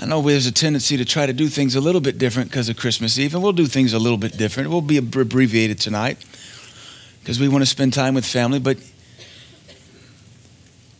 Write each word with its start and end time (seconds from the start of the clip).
I 0.00 0.06
know 0.06 0.22
there's 0.22 0.46
a 0.46 0.52
tendency 0.52 0.96
to 0.96 1.04
try 1.04 1.26
to 1.26 1.32
do 1.32 1.48
things 1.48 1.74
a 1.74 1.80
little 1.80 2.00
bit 2.00 2.18
different 2.18 2.50
because 2.50 2.68
of 2.68 2.76
Christmas 2.76 3.18
Eve, 3.18 3.34
and 3.34 3.42
we'll 3.42 3.52
do 3.52 3.66
things 3.66 3.92
a 3.92 3.98
little 3.98 4.16
bit 4.16 4.36
different. 4.36 4.70
We'll 4.70 4.80
be 4.80 4.96
abbreviated 4.96 5.80
tonight 5.80 6.24
because 7.20 7.40
we 7.40 7.48
want 7.48 7.62
to 7.62 7.66
spend 7.66 7.94
time 7.94 8.14
with 8.14 8.24
family. 8.24 8.60
But 8.60 8.78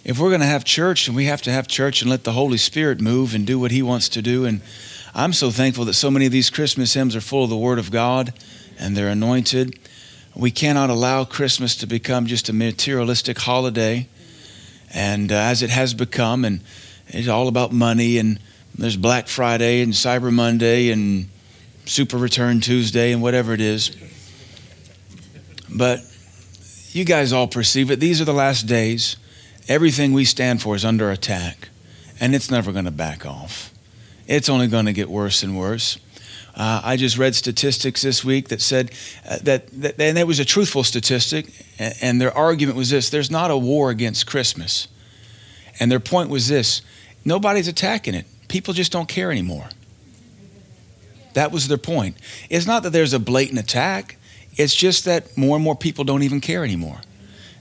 if 0.04 0.19
we're 0.19 0.30
going 0.30 0.40
to 0.40 0.46
have 0.46 0.64
church, 0.64 1.06
and 1.06 1.16
we 1.16 1.26
have 1.26 1.42
to 1.42 1.53
have 1.53 1.69
church 1.69 2.03
and 2.03 2.11
let 2.11 2.24
the 2.24 2.32
Holy 2.32 2.58
Spirit 2.58 3.00
move 3.00 3.37
and 3.37 3.46
do 3.46 3.61
what 3.61 3.71
He 3.71 3.83
wants 3.83 4.08
to 4.08 4.21
do. 4.21 4.45
And 4.45 4.63
I'm 5.15 5.33
so 5.33 5.53
thankful 5.53 5.85
that 5.85 5.94
so 5.94 6.10
many 6.10 6.26
of 6.26 6.33
these 6.33 6.51
Christmas 6.51 6.94
hymns 6.94 7.15
are 7.15 7.21
full 7.21 7.44
of 7.44 7.51
the 7.51 7.56
Word 7.56 7.78
of 7.78 7.92
God 7.92 8.33
and 8.80 8.96
they're 8.96 9.10
anointed. 9.10 9.78
We 10.35 10.51
cannot 10.51 10.90
allow 10.90 11.24
Christmas 11.24 11.76
to 11.76 11.87
become 11.87 12.26
just 12.26 12.49
a 12.49 12.53
materialistic 12.53 13.38
holiday, 13.38 14.08
and 14.92 15.30
uh, 15.30 15.37
as 15.37 15.62
it 15.62 15.71
has 15.71 15.94
become, 15.94 16.45
and 16.45 16.62
it's 17.06 17.28
all 17.28 17.46
about 17.46 17.73
money 17.73 18.19
and 18.19 18.41
there's 18.79 18.97
Black 18.97 19.27
Friday 19.27 19.82
and 19.82 19.92
Cyber 19.92 20.32
Monday 20.32 20.91
and 20.91 21.28
Super 21.84 22.16
Return 22.16 22.60
Tuesday 22.60 23.12
and 23.12 23.20
whatever 23.20 23.52
it 23.52 23.60
is. 23.60 23.91
But 25.68 26.01
you 26.92 27.04
guys 27.04 27.32
all 27.32 27.48
perceive 27.48 27.91
it. 27.91 27.98
These 27.98 28.20
are 28.20 28.24
the 28.24 28.32
last 28.32 28.62
days. 28.66 29.16
Everything 29.66 30.12
we 30.12 30.24
stand 30.24 30.62
for 30.62 30.77
is 30.77 30.84
under 30.84 31.10
attack, 31.10 31.68
and 32.20 32.34
it's 32.34 32.51
never 32.51 32.73
going 32.73 32.84
to 32.84 32.92
back 32.92 33.27
off. 33.27 33.73
It's 34.28 34.48
only 34.48 34.68
going 34.68 34.87
to 34.87 34.92
get 34.92 35.10
worse 35.10 35.42
and 35.42 35.59
worse. 35.59 35.98
Uh, 36.54 36.80
I 36.82 36.96
just 36.96 37.18
read 37.18 37.34
statistics 37.34 38.02
this 38.02 38.24
week 38.24 38.48
that 38.48 38.60
said 38.60 38.92
uh, 39.29 39.38
that, 39.42 39.66
that, 39.80 40.01
and 40.01 40.18
it 40.18 40.26
was 40.26 40.38
a 40.38 40.45
truthful 40.45 40.84
statistic, 40.84 41.46
and, 41.79 41.95
and 42.01 42.20
their 42.20 42.37
argument 42.37 42.79
was 42.79 42.90
this 42.90 43.10
there's 43.10 43.30
not 43.30 43.51
a 43.51 43.56
war 43.56 43.90
against 43.90 44.26
Christmas. 44.26 44.87
And 45.80 45.90
their 45.90 46.01
point 46.01 46.30
was 46.30 46.46
this 46.46 46.80
nobody's 47.24 47.68
attacking 47.68 48.15
it 48.15 48.26
people 48.48 48.75
just 48.75 48.93
don't 48.93 49.09
care 49.09 49.30
anymore. 49.30 49.69
That 51.34 51.52
was 51.52 51.69
their 51.69 51.79
point. 51.79 52.16
It's 52.51 52.66
not 52.66 52.82
that 52.82 52.90
there's 52.90 53.13
a 53.13 53.18
blatant 53.18 53.59
attack, 53.59 54.16
it's 54.57 54.74
just 54.74 55.05
that 55.05 55.37
more 55.37 55.57
and 55.57 55.65
more 55.65 55.77
people 55.77 56.05
don't 56.05 56.23
even 56.23 56.40
care 56.40 56.65
anymore. 56.65 57.01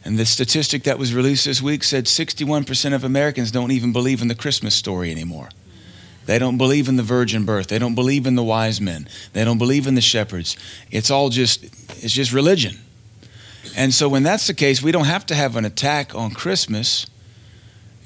And 0.04 0.18
the 0.18 0.26
statistic 0.26 0.84
that 0.84 0.98
was 0.98 1.14
released 1.14 1.46
this 1.46 1.62
week 1.62 1.84
said 1.84 2.06
61% 2.06 2.96
of 2.96 3.04
Americans 3.04 3.52
don't 3.52 3.72
even 3.72 3.92
believe 3.92 4.22
in 4.22 4.30
the 4.30 4.36
Christmas 4.36 4.74
story 4.74 5.12
anymore. 5.12 5.50
They 6.26 6.40
don't 6.40 6.58
believe 6.58 6.88
in 6.88 6.98
the 6.98 7.04
virgin 7.04 7.46
birth. 7.46 7.68
They 7.68 7.80
don't 7.80 7.96
believe 7.96 8.26
in 8.26 8.36
the 8.36 8.44
wise 8.44 8.82
men. 8.82 9.08
They 9.34 9.46
don't 9.46 9.58
believe 9.58 9.88
in 9.88 9.96
the 9.96 10.02
shepherds. 10.02 10.58
It's 10.92 11.10
all 11.10 11.30
just 11.30 11.64
it's 12.04 12.14
just 12.14 12.34
religion. 12.34 12.78
And 13.76 13.94
so 13.94 14.10
when 14.10 14.24
that's 14.24 14.48
the 14.48 14.54
case, 14.54 14.82
we 14.82 14.92
don't 14.92 15.06
have 15.06 15.26
to 15.28 15.36
have 15.36 15.56
an 15.56 15.66
attack 15.66 16.16
on 16.16 16.32
Christmas 16.32 17.06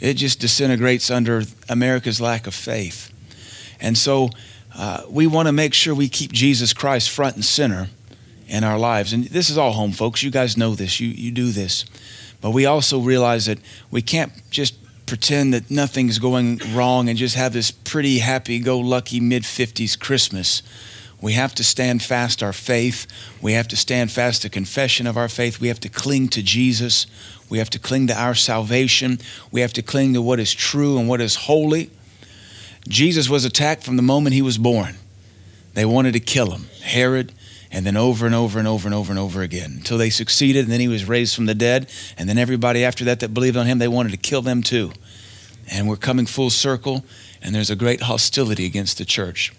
it 0.02 0.16
just 0.16 0.40
disintegrates 0.40 1.10
under 1.10 1.44
America's 1.70 2.20
lack 2.20 2.48
of 2.48 2.56
faith. 2.56 3.14
And 3.80 3.98
so 3.98 4.30
uh, 4.76 5.04
we 5.10 5.28
want 5.28 5.48
to 5.48 5.52
make 5.52 5.74
sure 5.74 5.94
we 5.94 6.10
keep 6.10 6.32
Jesus 6.34 6.74
Christ 6.74 7.10
front 7.10 7.36
and 7.36 7.46
center 7.46 7.88
in 8.48 8.64
our 8.64 8.78
lives. 8.78 9.14
And 9.14 9.26
this 9.26 9.50
is 9.50 9.58
all 9.58 9.72
home, 9.72 9.92
folks. 9.92 10.24
You 10.24 10.32
guys 10.32 10.58
know 10.58 10.76
this. 10.76 11.00
You, 11.00 11.08
you 11.08 11.32
do 11.32 11.52
this. 11.52 11.86
But 12.42 12.52
we 12.52 12.66
also 12.66 13.00
realize 13.00 13.46
that 13.46 13.60
we 13.92 14.02
can't 14.02 14.34
just 14.50 14.76
pretend 15.06 15.54
that 15.54 15.70
nothing's 15.70 16.20
going 16.20 16.60
wrong 16.74 17.08
and 17.08 17.18
just 17.18 17.36
have 17.36 17.54
this 17.54 17.70
pretty 17.70 18.20
happy 18.20 18.60
go 18.60 18.80
lucky 18.80 19.20
mid 19.20 19.44
50s 19.44 20.00
Christmas. 20.00 20.64
We 21.22 21.34
have 21.34 21.54
to 21.56 21.64
stand 21.64 22.02
fast 22.02 22.42
our 22.42 22.52
faith. 22.52 23.06
We 23.42 23.54
have 23.54 23.68
to 23.70 23.78
stand 23.78 24.12
fast 24.12 24.42
the 24.42 24.50
confession 24.50 25.06
of 25.06 25.18
our 25.18 25.30
faith. 25.30 25.60
We 25.60 25.68
have 25.68 25.80
to 25.82 25.90
cling 25.90 26.30
to 26.30 26.42
Jesus. 26.42 27.06
We 27.48 27.60
have 27.60 27.70
to 27.72 27.80
cling 27.80 28.08
to 28.08 28.20
our 28.20 28.34
salvation. 28.34 29.20
We 29.52 29.62
have 29.62 29.74
to 29.74 29.84
cling 29.84 30.16
to 30.16 30.22
what 30.22 30.40
is 30.40 30.52
true 30.52 30.98
and 30.98 31.08
what 31.08 31.22
is 31.22 31.36
holy. 31.36 31.92
Jesus 32.88 33.30
was 33.30 33.46
attacked 33.46 33.84
from 33.84 33.98
the 33.98 34.02
moment 34.02 34.34
he 34.34 34.42
was 34.42 34.58
born. 34.58 34.96
They 35.76 35.86
wanted 35.86 36.14
to 36.14 36.20
kill 36.20 36.52
him, 36.52 36.66
Herod, 36.82 37.32
and 37.72 37.86
then 37.86 37.96
over 37.96 38.26
and 38.26 38.34
over 38.34 38.58
and 38.58 38.68
over 38.68 38.88
and 38.88 38.96
over 38.96 39.12
and 39.12 39.20
over 39.20 39.42
again 39.42 39.74
until 39.78 39.98
they 39.98 40.10
succeeded. 40.10 40.64
And 40.64 40.72
then 40.72 40.80
he 40.80 40.88
was 40.88 41.06
raised 41.06 41.36
from 41.36 41.46
the 41.46 41.56
dead. 41.56 41.90
And 42.18 42.28
then 42.28 42.40
everybody 42.40 42.84
after 42.84 43.06
that 43.06 43.20
that 43.20 43.34
believed 43.34 43.58
on 43.58 43.68
him, 43.68 43.78
they 43.78 43.88
wanted 43.88 44.12
to 44.12 44.18
kill 44.18 44.42
them 44.42 44.64
too. 44.64 44.92
And 45.72 45.88
we're 45.88 45.98
coming 45.98 46.26
full 46.26 46.50
circle, 46.50 47.06
and 47.42 47.54
there's 47.54 47.70
a 47.70 47.76
great 47.76 48.02
hostility 48.02 48.66
against 48.66 48.98
the 48.98 49.06
church. 49.06 49.54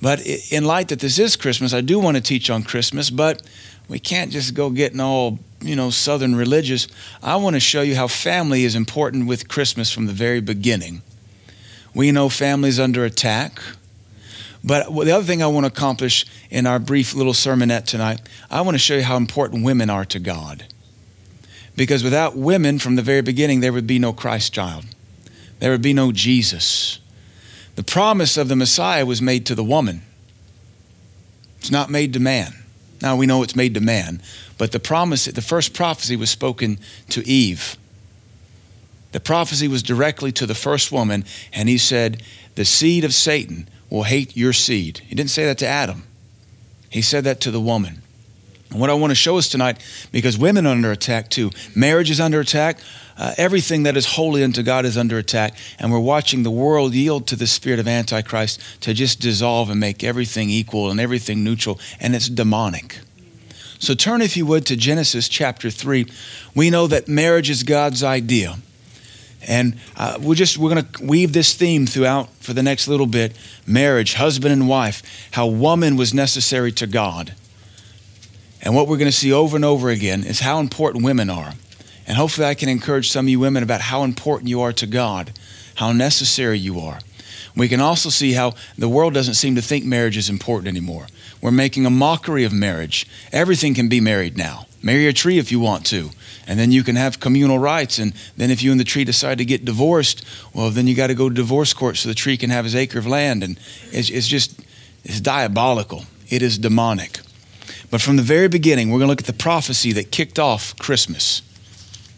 But 0.00 0.20
in 0.52 0.64
light 0.64 0.88
that 0.88 1.00
this 1.00 1.18
is 1.18 1.36
Christmas, 1.36 1.74
I 1.74 1.80
do 1.80 1.98
want 1.98 2.16
to 2.16 2.22
teach 2.22 2.50
on 2.50 2.62
Christmas, 2.62 3.10
but 3.10 3.42
we 3.88 3.98
can't 3.98 4.30
just 4.30 4.54
go 4.54 4.70
getting 4.70 5.00
all 5.00 5.38
you 5.60 5.74
know, 5.74 5.90
Southern 5.90 6.36
religious, 6.36 6.86
I 7.22 7.36
want 7.36 7.54
to 7.54 7.60
show 7.60 7.82
you 7.82 7.96
how 7.96 8.06
family 8.06 8.64
is 8.64 8.74
important 8.74 9.26
with 9.26 9.48
Christmas 9.48 9.90
from 9.90 10.06
the 10.06 10.12
very 10.12 10.40
beginning. 10.40 11.02
We 11.94 12.12
know 12.12 12.28
family's 12.28 12.78
under 12.78 13.04
attack. 13.04 13.60
But 14.62 14.92
the 14.92 15.12
other 15.12 15.24
thing 15.24 15.42
I 15.42 15.46
want 15.46 15.64
to 15.64 15.72
accomplish 15.72 16.26
in 16.50 16.66
our 16.66 16.78
brief 16.78 17.14
little 17.14 17.32
sermonette 17.32 17.86
tonight, 17.86 18.20
I 18.50 18.60
want 18.60 18.74
to 18.74 18.78
show 18.78 18.96
you 18.96 19.02
how 19.02 19.16
important 19.16 19.64
women 19.64 19.88
are 19.88 20.04
to 20.06 20.18
God. 20.18 20.66
Because 21.76 22.02
without 22.02 22.36
women 22.36 22.78
from 22.78 22.96
the 22.96 23.02
very 23.02 23.22
beginning, 23.22 23.60
there 23.60 23.72
would 23.72 23.86
be 23.86 23.98
no 23.98 24.12
Christ 24.12 24.52
child, 24.52 24.84
there 25.60 25.70
would 25.70 25.82
be 25.82 25.92
no 25.92 26.12
Jesus. 26.12 26.98
The 27.78 27.84
promise 27.84 28.36
of 28.36 28.48
the 28.48 28.56
Messiah 28.56 29.06
was 29.06 29.22
made 29.22 29.46
to 29.46 29.54
the 29.54 29.62
woman, 29.62 30.02
it's 31.60 31.70
not 31.70 31.90
made 31.90 32.12
to 32.14 32.18
man. 32.18 32.52
Now 33.00 33.14
we 33.14 33.24
know 33.24 33.44
it's 33.44 33.54
made 33.54 33.74
to 33.74 33.80
man, 33.80 34.20
but 34.58 34.72
the 34.72 34.80
promise, 34.80 35.26
the 35.26 35.40
first 35.40 35.74
prophecy 35.74 36.16
was 36.16 36.28
spoken 36.28 36.80
to 37.10 37.24
Eve. 37.24 37.76
The 39.12 39.20
prophecy 39.20 39.68
was 39.68 39.84
directly 39.84 40.32
to 40.32 40.44
the 40.44 40.56
first 40.56 40.90
woman, 40.90 41.24
and 41.52 41.68
he 41.68 41.78
said, 41.78 42.20
The 42.56 42.64
seed 42.64 43.04
of 43.04 43.14
Satan 43.14 43.68
will 43.90 44.02
hate 44.02 44.36
your 44.36 44.52
seed. 44.52 44.98
He 45.06 45.14
didn't 45.14 45.30
say 45.30 45.44
that 45.44 45.58
to 45.58 45.66
Adam, 45.68 46.02
he 46.90 47.00
said 47.00 47.22
that 47.22 47.40
to 47.42 47.52
the 47.52 47.60
woman. 47.60 48.02
And 48.70 48.80
what 48.80 48.90
I 48.90 48.94
want 48.94 49.10
to 49.10 49.14
show 49.14 49.38
us 49.38 49.48
tonight, 49.48 49.82
because 50.12 50.36
women 50.36 50.66
are 50.66 50.70
under 50.70 50.92
attack 50.92 51.30
too, 51.30 51.50
marriage 51.74 52.10
is 52.10 52.20
under 52.20 52.40
attack, 52.40 52.78
uh, 53.16 53.34
everything 53.36 53.82
that 53.84 53.96
is 53.96 54.06
holy 54.06 54.44
unto 54.44 54.62
God 54.62 54.84
is 54.84 54.96
under 54.96 55.18
attack, 55.18 55.54
and 55.78 55.90
we're 55.90 55.98
watching 55.98 56.42
the 56.42 56.50
world 56.50 56.94
yield 56.94 57.26
to 57.28 57.36
the 57.36 57.46
spirit 57.46 57.80
of 57.80 57.88
Antichrist 57.88 58.60
to 58.82 58.94
just 58.94 59.20
dissolve 59.20 59.70
and 59.70 59.80
make 59.80 60.04
everything 60.04 60.50
equal 60.50 60.90
and 60.90 61.00
everything 61.00 61.42
neutral, 61.42 61.80
and 61.98 62.14
it's 62.14 62.28
demonic. 62.28 63.00
So 63.78 63.94
turn, 63.94 64.22
if 64.22 64.36
you 64.36 64.44
would, 64.46 64.66
to 64.66 64.76
Genesis 64.76 65.28
chapter 65.28 65.70
3. 65.70 66.06
We 66.54 66.68
know 66.68 66.86
that 66.88 67.08
marriage 67.08 67.48
is 67.48 67.62
God's 67.62 68.02
idea. 68.02 68.56
And 69.46 69.78
uh, 69.96 70.18
we're 70.20 70.34
just 70.34 70.58
we're 70.58 70.74
going 70.74 70.84
to 70.84 71.04
weave 71.04 71.32
this 71.32 71.54
theme 71.54 71.86
throughout 71.86 72.28
for 72.34 72.52
the 72.52 72.62
next 72.62 72.88
little 72.88 73.06
bit 73.06 73.36
marriage 73.66 74.14
husband 74.14 74.52
and 74.52 74.68
wife 74.68 75.02
how 75.32 75.46
woman 75.46 75.96
was 75.96 76.12
necessary 76.12 76.72
to 76.72 76.88
god 76.88 77.34
and 78.62 78.74
what 78.74 78.88
we're 78.88 78.96
going 78.96 79.10
to 79.10 79.16
see 79.16 79.32
over 79.32 79.56
and 79.56 79.64
over 79.64 79.90
again 79.90 80.24
is 80.24 80.40
how 80.40 80.58
important 80.60 81.04
women 81.04 81.30
are 81.30 81.52
and 82.06 82.16
hopefully 82.16 82.46
i 82.46 82.54
can 82.54 82.68
encourage 82.68 83.10
some 83.10 83.26
of 83.26 83.30
you 83.30 83.40
women 83.40 83.62
about 83.62 83.80
how 83.80 84.02
important 84.02 84.48
you 84.48 84.60
are 84.60 84.72
to 84.72 84.86
god 84.86 85.32
how 85.76 85.92
necessary 85.92 86.58
you 86.58 86.78
are 86.80 87.00
we 87.56 87.68
can 87.68 87.80
also 87.80 88.08
see 88.08 88.32
how 88.32 88.54
the 88.76 88.88
world 88.88 89.14
doesn't 89.14 89.34
seem 89.34 89.54
to 89.54 89.62
think 89.62 89.84
marriage 89.84 90.16
is 90.16 90.28
important 90.28 90.68
anymore 90.68 91.06
we're 91.40 91.50
making 91.50 91.86
a 91.86 91.90
mockery 91.90 92.44
of 92.44 92.52
marriage. 92.52 93.06
Everything 93.32 93.74
can 93.74 93.88
be 93.88 94.00
married 94.00 94.36
now. 94.36 94.66
Marry 94.82 95.06
a 95.06 95.12
tree 95.12 95.38
if 95.38 95.52
you 95.52 95.60
want 95.60 95.86
to. 95.86 96.10
And 96.46 96.58
then 96.58 96.72
you 96.72 96.82
can 96.82 96.96
have 96.96 97.20
communal 97.20 97.58
rights. 97.58 97.98
And 97.98 98.12
then 98.36 98.50
if 98.50 98.62
you 98.62 98.70
and 98.70 98.80
the 98.80 98.84
tree 98.84 99.04
decide 99.04 99.38
to 99.38 99.44
get 99.44 99.64
divorced, 99.64 100.24
well, 100.54 100.70
then 100.70 100.86
you 100.86 100.94
got 100.94 101.08
to 101.08 101.14
go 101.14 101.28
to 101.28 101.34
divorce 101.34 101.72
court 101.72 101.96
so 101.96 102.08
the 102.08 102.14
tree 102.14 102.36
can 102.36 102.50
have 102.50 102.64
his 102.64 102.74
acre 102.74 102.98
of 102.98 103.06
land. 103.06 103.44
And 103.44 103.58
it's, 103.92 104.10
it's 104.10 104.26
just, 104.26 104.60
it's 105.04 105.20
diabolical. 105.20 106.04
It 106.28 106.42
is 106.42 106.58
demonic. 106.58 107.20
But 107.90 108.00
from 108.02 108.16
the 108.16 108.22
very 108.22 108.48
beginning, 108.48 108.90
we're 108.90 108.98
going 108.98 109.06
to 109.06 109.12
look 109.12 109.20
at 109.20 109.26
the 109.26 109.32
prophecy 109.32 109.92
that 109.92 110.10
kicked 110.10 110.38
off 110.38 110.76
Christmas. 110.78 111.42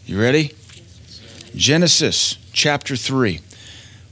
You 0.05 0.19
ready? 0.19 0.53
Genesis 1.55 2.37
chapter 2.51 2.95
3. 2.95 3.39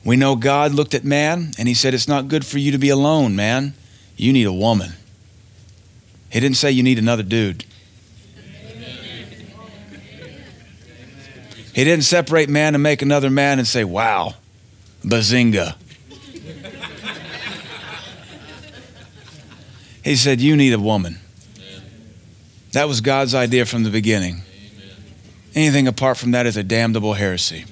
We 0.06 0.16
know 0.16 0.36
God 0.36 0.74
looked 0.74 0.94
at 0.94 1.04
man 1.04 1.52
and 1.58 1.68
he 1.68 1.74
said, 1.74 1.94
It's 1.94 2.08
not 2.08 2.28
good 2.28 2.46
for 2.46 2.58
you 2.58 2.72
to 2.72 2.78
be 2.78 2.90
alone, 2.90 3.36
man. 3.36 3.74
You 4.16 4.32
need 4.32 4.48
a 4.48 4.54
woman. 4.54 4.94
He 6.30 6.40
didn't 6.40 6.58
say 6.58 6.72
you 6.72 6.84
need 6.84 7.00
another 7.00 7.24
dude. 7.24 7.66
He 11.74 11.86
didn't 11.86 12.04
separate 12.04 12.50
man 12.50 12.76
and 12.76 12.84
make 12.84 13.02
another 13.02 13.30
man 13.30 13.58
and 13.58 13.66
say, 13.66 13.84
wow, 13.86 14.34
bazinga. 15.02 15.76
he 20.04 20.18
said, 20.18 20.42
You 20.42 20.58
need 20.58 20.74
a 20.74 20.80
woman. 20.80 21.20
That 22.72 22.88
was 22.88 23.02
God's 23.02 23.34
idea 23.34 23.66
from 23.66 23.84
the 23.84 23.90
beginning. 23.90 24.44
Anything 25.56 25.88
apart 25.88 26.18
from 26.18 26.32
that 26.32 26.46
is 26.46 26.58
a 26.58 26.64
damnable 26.64 27.14
heresy. 27.14 27.66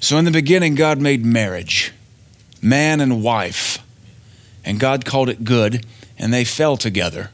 So, 0.00 0.16
in 0.16 0.24
the 0.24 0.30
beginning, 0.30 0.74
God 0.74 1.00
made 1.00 1.24
marriage, 1.24 1.92
man 2.62 3.00
and 3.00 3.22
wife, 3.22 3.78
and 4.64 4.78
God 4.78 5.04
called 5.04 5.28
it 5.28 5.44
good 5.44 5.84
and 6.18 6.32
they 6.32 6.44
fell 6.44 6.76
together. 6.76 7.30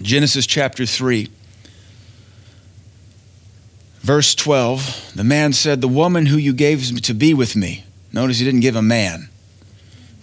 Genesis 0.00 0.46
chapter 0.46 0.86
3, 0.86 1.28
verse 4.00 4.34
12 4.34 5.12
the 5.14 5.24
man 5.24 5.52
said, 5.52 5.80
The 5.80 5.88
woman 5.88 6.26
who 6.26 6.36
you 6.36 6.52
gave 6.52 7.00
to 7.02 7.14
be 7.14 7.34
with 7.34 7.54
me, 7.54 7.84
notice 8.12 8.38
he 8.38 8.44
didn't 8.44 8.60
give 8.60 8.76
a 8.76 8.82
man, 8.82 9.28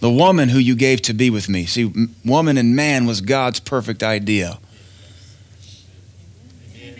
The 0.00 0.10
woman 0.10 0.48
who 0.48 0.58
you 0.58 0.74
gave 0.74 1.02
to 1.02 1.14
be 1.14 1.30
with 1.30 1.48
me. 1.48 1.66
See, 1.66 1.92
woman 2.24 2.56
and 2.56 2.74
man 2.74 3.06
was 3.06 3.20
God's 3.20 3.60
perfect 3.60 4.02
idea. 4.02 4.58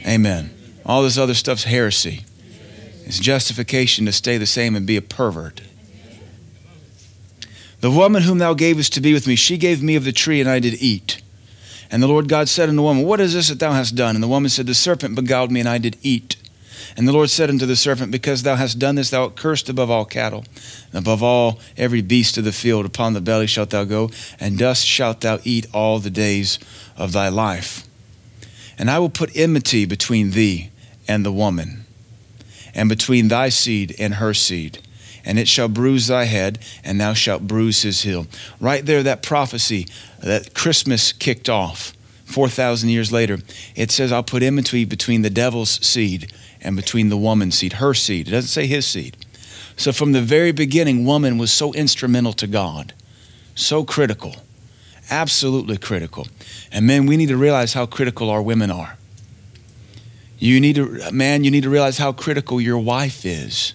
Amen. 0.06 0.50
All 0.84 1.02
this 1.02 1.18
other 1.18 1.34
stuff's 1.34 1.64
heresy. 1.64 2.24
It's 3.04 3.18
justification 3.18 4.06
to 4.06 4.12
stay 4.12 4.38
the 4.38 4.46
same 4.46 4.76
and 4.76 4.86
be 4.86 4.96
a 4.96 5.02
pervert. 5.02 5.60
The 7.80 7.90
woman 7.90 8.22
whom 8.22 8.38
thou 8.38 8.54
gavest 8.54 8.92
to 8.94 9.00
be 9.00 9.12
with 9.12 9.26
me, 9.26 9.36
she 9.36 9.56
gave 9.56 9.82
me 9.82 9.96
of 9.96 10.04
the 10.04 10.12
tree, 10.12 10.40
and 10.40 10.48
I 10.48 10.58
did 10.58 10.74
eat. 10.82 11.22
And 11.90 12.02
the 12.02 12.08
Lord 12.08 12.28
God 12.28 12.48
said 12.48 12.68
unto 12.68 12.76
the 12.76 12.82
woman, 12.82 13.04
What 13.04 13.20
is 13.20 13.34
this 13.34 13.48
that 13.48 13.58
thou 13.58 13.72
hast 13.72 13.96
done? 13.96 14.14
And 14.14 14.22
the 14.22 14.28
woman 14.28 14.50
said, 14.50 14.66
The 14.66 14.74
serpent 14.74 15.16
beguiled 15.16 15.50
me, 15.50 15.60
and 15.60 15.68
I 15.68 15.78
did 15.78 15.96
eat. 16.02 16.36
And 16.96 17.08
the 17.08 17.12
Lord 17.12 17.30
said 17.30 17.50
unto 17.50 17.66
the 17.66 17.76
serpent, 17.76 18.12
Because 18.12 18.42
thou 18.42 18.56
hast 18.56 18.78
done 18.78 18.94
this, 18.94 19.10
thou 19.10 19.24
art 19.24 19.36
cursed 19.36 19.68
above 19.68 19.90
all 19.90 20.04
cattle, 20.04 20.44
and 20.92 21.00
above 21.00 21.22
all 21.22 21.58
every 21.76 22.02
beast 22.02 22.36
of 22.38 22.44
the 22.44 22.52
field. 22.52 22.86
Upon 22.86 23.14
the 23.14 23.20
belly 23.20 23.46
shalt 23.46 23.70
thou 23.70 23.84
go, 23.84 24.10
and 24.38 24.58
dust 24.58 24.86
shalt 24.86 25.22
thou 25.22 25.40
eat 25.42 25.66
all 25.72 25.98
the 25.98 26.10
days 26.10 26.58
of 26.96 27.12
thy 27.12 27.28
life. 27.28 27.86
And 28.80 28.90
I 28.90 28.98
will 28.98 29.10
put 29.10 29.36
enmity 29.36 29.84
between 29.84 30.32
thee 30.32 30.70
and 31.06 31.24
the 31.24 31.30
woman, 31.32 31.84
and 32.74 32.88
between 32.88 33.28
thy 33.28 33.50
seed 33.50 33.94
and 33.98 34.14
her 34.14 34.34
seed 34.34 34.80
and 35.24 35.38
it 35.38 35.48
shall 35.48 35.68
bruise 35.68 36.06
thy 36.06 36.24
head, 36.24 36.58
and 36.84 37.00
thou 37.00 37.12
shalt 37.12 37.46
bruise 37.46 37.82
his 37.82 38.02
heel. 38.02 38.26
Right 38.60 38.84
there, 38.84 39.02
that 39.02 39.22
prophecy 39.22 39.86
that 40.20 40.54
Christmas 40.54 41.12
kicked 41.12 41.48
off 41.48 41.92
4,000 42.24 42.88
years 42.88 43.12
later, 43.12 43.38
it 43.74 43.90
says, 43.90 44.12
I'll 44.12 44.22
put 44.22 44.42
enmity 44.42 44.84
between 44.84 45.22
the 45.22 45.30
devil's 45.30 45.84
seed 45.84 46.32
and 46.60 46.76
between 46.76 47.08
the 47.08 47.16
woman's 47.16 47.56
seed, 47.56 47.74
her 47.74 47.94
seed. 47.94 48.28
It 48.28 48.32
doesn't 48.32 48.48
say 48.48 48.66
his 48.66 48.86
seed. 48.86 49.16
So 49.76 49.92
from 49.92 50.12
the 50.12 50.20
very 50.20 50.52
beginning, 50.52 51.04
woman 51.04 51.38
was 51.38 51.52
so 51.52 51.72
instrumental 51.72 52.32
to 52.34 52.46
God, 52.46 52.92
so 53.54 53.82
critical, 53.82 54.36
absolutely 55.10 55.76
critical. 55.76 56.28
And 56.72 56.86
men, 56.86 57.06
we 57.06 57.16
need 57.16 57.28
to 57.28 57.36
realize 57.36 57.74
how 57.74 57.86
critical 57.86 58.30
our 58.30 58.42
women 58.42 58.70
are. 58.70 58.96
You 60.38 60.60
need 60.60 60.76
to, 60.76 61.10
man, 61.12 61.44
you 61.44 61.50
need 61.50 61.64
to 61.64 61.70
realize 61.70 61.98
how 61.98 62.12
critical 62.12 62.60
your 62.60 62.78
wife 62.78 63.26
is. 63.26 63.74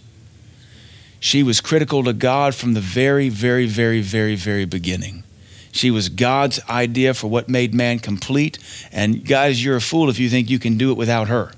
She 1.20 1.44
was 1.44 1.62
critical 1.62 2.04
to 2.04 2.14
God 2.14 2.56
from 2.56 2.74
the 2.74 2.80
very, 2.80 3.30
very, 3.30 3.68
very, 3.68 4.02
very, 4.02 4.36
very 4.36 4.66
beginning. 4.66 5.24
She 5.72 5.92
was 5.92 6.10
God's 6.10 6.60
idea 6.70 7.14
for 7.14 7.28
what 7.28 7.50
made 7.50 7.74
man 7.74 8.00
complete. 8.00 8.60
And 8.92 9.26
guys, 9.26 9.64
you're 9.64 9.76
a 9.76 9.82
fool 9.82 10.10
if 10.10 10.20
you 10.20 10.30
think 10.30 10.50
you 10.50 10.60
can 10.60 10.78
do 10.78 10.92
it 10.92 10.98
without 10.98 11.28
her. 11.28 11.52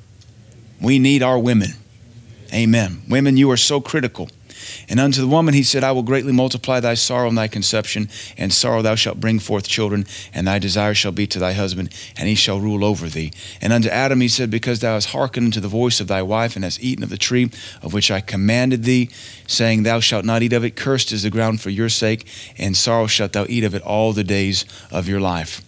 We 0.81 0.99
need 0.99 1.21
our 1.21 1.37
women. 1.37 1.71
Amen. 2.53 3.01
Women, 3.07 3.37
you 3.37 3.51
are 3.51 3.57
so 3.57 3.79
critical. 3.79 4.29
And 4.89 4.99
unto 4.99 5.21
the 5.21 5.27
woman 5.27 5.53
he 5.53 5.63
said, 5.63 5.83
I 5.83 5.91
will 5.91 6.03
greatly 6.03 6.31
multiply 6.31 6.79
thy 6.79 6.93
sorrow 6.93 7.27
and 7.27 7.37
thy 7.37 7.47
conception, 7.47 8.09
and 8.37 8.53
sorrow 8.53 8.81
thou 8.81 8.95
shalt 8.95 9.19
bring 9.19 9.39
forth 9.39 9.67
children, 9.67 10.05
and 10.33 10.47
thy 10.47 10.59
desire 10.59 10.93
shall 10.93 11.11
be 11.11 11.27
to 11.27 11.39
thy 11.39 11.53
husband, 11.53 11.93
and 12.17 12.27
he 12.27 12.35
shall 12.35 12.59
rule 12.59 12.83
over 12.83 13.09
thee. 13.09 13.31
And 13.61 13.73
unto 13.73 13.89
Adam 13.89 14.21
he 14.21 14.27
said, 14.27 14.49
Because 14.49 14.79
thou 14.79 14.93
hast 14.93 15.09
hearkened 15.09 15.47
unto 15.47 15.59
the 15.59 15.67
voice 15.67 15.99
of 15.99 16.07
thy 16.07 16.21
wife, 16.21 16.55
and 16.55 16.63
hast 16.63 16.81
eaten 16.81 17.03
of 17.03 17.09
the 17.09 17.17
tree 17.17 17.51
of 17.81 17.93
which 17.93 18.11
I 18.11 18.21
commanded 18.21 18.83
thee, 18.83 19.09
saying, 19.47 19.83
Thou 19.83 19.99
shalt 19.99 20.25
not 20.25 20.43
eat 20.43 20.53
of 20.53 20.63
it, 20.63 20.75
cursed 20.75 21.11
is 21.11 21.23
the 21.23 21.29
ground 21.29 21.61
for 21.61 21.69
your 21.69 21.89
sake, 21.89 22.27
and 22.57 22.75
sorrow 22.75 23.07
shalt 23.07 23.33
thou 23.33 23.45
eat 23.49 23.63
of 23.63 23.75
it 23.75 23.81
all 23.81 24.13
the 24.13 24.23
days 24.23 24.65
of 24.91 25.07
your 25.07 25.19
life. 25.19 25.61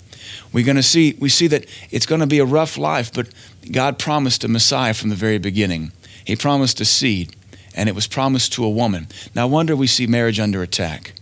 We're 0.52 0.66
going 0.66 0.78
to 0.78 0.84
see, 0.84 1.16
we 1.20 1.30
see 1.30 1.48
that 1.48 1.66
it's 1.92 2.06
going 2.06 2.22
to 2.22 2.28
be 2.28 2.40
a 2.40 2.46
rough 2.46 2.78
life, 2.78 3.14
but 3.14 3.30
God 3.72 4.00
promised 4.00 4.44
a 4.44 4.48
Messiah 4.48 4.94
from 4.94 5.10
the 5.10 5.16
very 5.16 5.38
beginning. 5.38 5.92
He 6.26 6.36
promised 6.36 6.82
a 6.82 6.86
seed 6.86 7.36
and 7.80 7.88
it 7.88 7.96
was 7.96 8.08
promised 8.08 8.52
to 8.52 8.66
a 8.66 8.70
woman. 8.70 9.08
Now, 9.34 9.44
I 9.44 9.46
wonder 9.46 9.74
we 9.74 9.88
see 9.88 10.06
marriage 10.06 10.38
under 10.38 10.62
attack. 10.62 11.14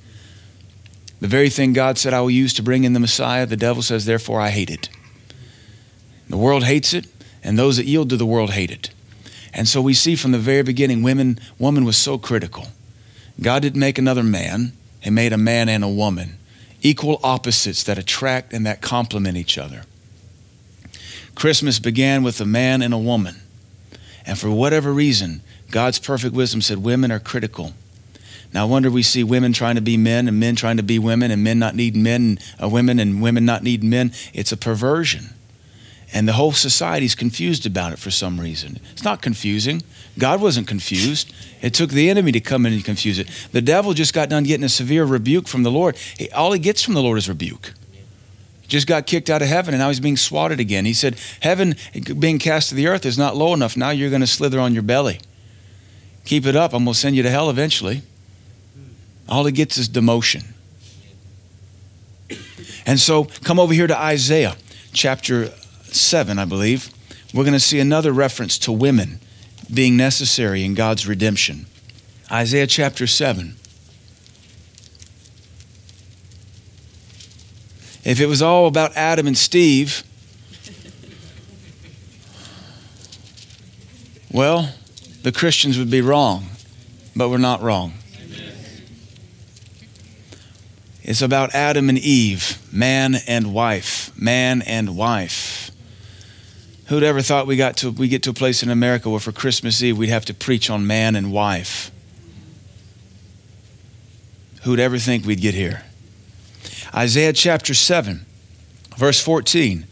The 1.19 1.27
very 1.27 1.51
thing 1.51 1.71
God 1.71 1.99
said 1.99 2.15
I 2.15 2.21
will 2.21 2.31
use 2.31 2.51
to 2.55 2.63
bring 2.63 2.83
in 2.83 2.93
the 2.93 2.99
Messiah, 2.99 3.45
the 3.45 3.55
devil 3.55 3.83
says, 3.83 4.05
therefore 4.05 4.41
I 4.41 4.49
hate 4.49 4.71
it. 4.71 4.89
The 6.27 6.35
world 6.35 6.63
hates 6.63 6.95
it, 6.95 7.05
and 7.43 7.59
those 7.59 7.77
that 7.77 7.85
yield 7.85 8.09
to 8.09 8.17
the 8.17 8.25
world 8.25 8.53
hate 8.53 8.71
it. 8.71 8.89
And 9.53 9.67
so 9.67 9.83
we 9.83 9.93
see 9.93 10.15
from 10.15 10.31
the 10.31 10.39
very 10.39 10.63
beginning, 10.63 11.03
women, 11.03 11.39
woman 11.59 11.85
was 11.85 11.95
so 11.95 12.17
critical. 12.17 12.69
God 13.39 13.61
didn't 13.61 13.79
make 13.79 13.99
another 13.99 14.23
man, 14.23 14.73
He 14.99 15.11
made 15.11 15.33
a 15.33 15.37
man 15.37 15.69
and 15.69 15.83
a 15.83 15.87
woman, 15.87 16.39
equal 16.81 17.19
opposites 17.21 17.83
that 17.83 17.99
attract 17.99 18.51
and 18.51 18.65
that 18.65 18.81
complement 18.81 19.37
each 19.37 19.59
other. 19.59 19.83
Christmas 21.35 21.77
began 21.77 22.23
with 22.23 22.41
a 22.41 22.45
man 22.47 22.81
and 22.81 22.95
a 22.95 22.97
woman. 22.97 23.41
And 24.25 24.39
for 24.39 24.49
whatever 24.49 24.91
reason, 24.91 25.41
God's 25.71 25.99
perfect 25.99 26.33
wisdom 26.33 26.61
said 26.61 26.79
women 26.79 27.11
are 27.11 27.19
critical. 27.19 27.73
Now, 28.53 28.63
I 28.63 28.65
wonder 28.65 28.89
we 28.89 29.03
see 29.03 29.23
women 29.23 29.53
trying 29.53 29.75
to 29.75 29.81
be 29.81 29.97
men 29.97 30.27
and 30.27 30.39
men 30.39 30.55
trying 30.55 30.77
to 30.77 30.83
be 30.83 30.99
women 30.99 31.31
and 31.31 31.43
men 31.43 31.59
not 31.59 31.75
needing 31.75 32.01
men, 32.01 32.39
uh, 32.61 32.69
women 32.69 32.99
and 32.99 33.21
women 33.21 33.45
not 33.45 33.63
needing 33.63 33.89
men. 33.89 34.13
It's 34.33 34.51
a 34.51 34.57
perversion. 34.57 35.33
And 36.13 36.27
the 36.27 36.33
whole 36.33 36.53
society's 36.53 37.15
confused 37.15 37.65
about 37.65 37.91
it 37.91 37.99
for 37.99 38.11
some 38.11 38.39
reason. 38.39 38.79
It's 38.93 39.03
not 39.03 39.21
confusing. 39.21 39.83
God 40.17 40.41
wasn't 40.41 40.65
confused. 40.65 41.33
It 41.61 41.73
took 41.73 41.89
the 41.89 42.09
enemy 42.09 42.31
to 42.31 42.39
come 42.39 42.65
in 42.65 42.71
and 42.71 42.83
confuse 42.83 43.19
it. 43.19 43.27
The 43.51 43.61
devil 43.61 43.93
just 43.93 44.13
got 44.13 44.29
done 44.29 44.43
getting 44.43 44.63
a 44.63 44.69
severe 44.69 45.03
rebuke 45.03 45.49
from 45.49 45.63
the 45.63 45.71
Lord. 45.71 45.97
He, 46.17 46.31
all 46.31 46.53
he 46.53 46.59
gets 46.59 46.81
from 46.81 46.93
the 46.93 47.01
Lord 47.01 47.17
is 47.17 47.27
rebuke. 47.27 47.73
Just 48.69 48.87
got 48.87 49.05
kicked 49.05 49.29
out 49.29 49.41
of 49.41 49.47
heaven 49.47 49.73
and 49.73 49.81
now 49.81 49.89
he's 49.89 49.99
being 49.99 50.17
swatted 50.17 50.59
again. 50.59 50.85
He 50.85 50.93
said, 50.93 51.19
Heaven 51.41 51.75
being 52.19 52.39
cast 52.39 52.69
to 52.69 52.75
the 52.75 52.87
earth 52.87 53.05
is 53.05 53.17
not 53.17 53.35
low 53.35 53.53
enough. 53.53 53.75
Now 53.75 53.89
you're 53.89 54.09
going 54.09 54.21
to 54.21 54.27
slither 54.27 54.59
on 54.59 54.73
your 54.73 54.83
belly. 54.83 55.19
Keep 56.27 56.45
it 56.45 56.57
up, 56.57 56.73
I'm 56.73 56.83
going 56.83 56.93
to 56.93 56.99
send 56.99 57.15
you 57.15 57.23
to 57.23 57.29
hell 57.29 57.49
eventually. 57.49 58.01
All 59.29 59.45
he 59.45 59.53
gets 59.53 59.77
is 59.77 59.87
demotion. 59.87 60.43
And 62.85 62.99
so 62.99 63.29
come 63.45 63.61
over 63.61 63.73
here 63.73 63.87
to 63.87 63.97
Isaiah 63.97 64.57
chapter 64.91 65.47
7, 65.83 66.37
I 66.37 66.43
believe. 66.43 66.89
We're 67.33 67.45
going 67.45 67.53
to 67.53 67.61
see 67.61 67.79
another 67.79 68.11
reference 68.11 68.59
to 68.59 68.73
women 68.73 69.21
being 69.73 69.95
necessary 69.95 70.65
in 70.65 70.73
God's 70.73 71.07
redemption. 71.07 71.65
Isaiah 72.29 72.67
chapter 72.67 73.07
7. 73.07 73.55
If 78.03 78.19
it 78.19 78.25
was 78.25 78.41
all 78.41 78.67
about 78.67 78.97
Adam 78.97 79.27
and 79.27 79.37
Steve, 79.37 80.03
well, 84.29 84.73
the 85.27 85.33
Christians 85.33 85.77
would 85.77 85.91
be 85.91 85.99
wrong, 85.99 86.45
but 87.13 87.27
we're 87.27 87.37
not 87.37 87.61
wrong. 87.61 87.91
It's 91.03 91.21
about 91.21 91.53
Adam 91.53 91.89
and 91.89 91.97
Eve, 91.97 92.57
man 92.71 93.15
and 93.27 93.53
wife, 93.53 94.17
man 94.17 94.61
and 94.61 94.95
wife. 94.95 95.69
Who'd 96.85 97.03
ever 97.03 97.21
thought 97.21 97.45
we 97.45 97.57
got 97.57 97.75
to 97.77 97.91
we 97.91 98.07
get 98.07 98.23
to 98.23 98.29
a 98.29 98.33
place 98.33 98.63
in 98.63 98.69
America 98.69 99.09
where 99.09 99.19
for 99.19 99.33
Christmas 99.33 99.83
Eve 99.83 99.97
we'd 99.97 100.07
have 100.07 100.23
to 100.23 100.33
preach 100.33 100.69
on 100.69 100.87
man 100.87 101.13
and 101.17 101.33
wife? 101.33 101.91
Who'd 104.63 104.79
ever 104.79 104.97
think 104.97 105.25
we'd 105.25 105.41
get 105.41 105.55
here? 105.55 105.83
Isaiah 106.95 107.33
chapter 107.33 107.73
7, 107.73 108.25
verse 108.95 109.21
14. 109.21 109.87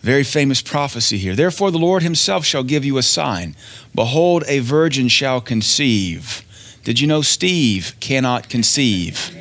Very 0.00 0.24
famous 0.24 0.62
prophecy 0.62 1.18
here. 1.18 1.34
Therefore, 1.34 1.70
the 1.70 1.78
Lord 1.78 2.02
himself 2.02 2.44
shall 2.44 2.62
give 2.62 2.84
you 2.84 2.98
a 2.98 3.02
sign. 3.02 3.56
Behold, 3.94 4.44
a 4.46 4.60
virgin 4.60 5.08
shall 5.08 5.40
conceive. 5.40 6.44
Did 6.84 7.00
you 7.00 7.06
know 7.06 7.22
Steve 7.22 7.94
cannot 8.00 8.48
conceive? 8.48 9.34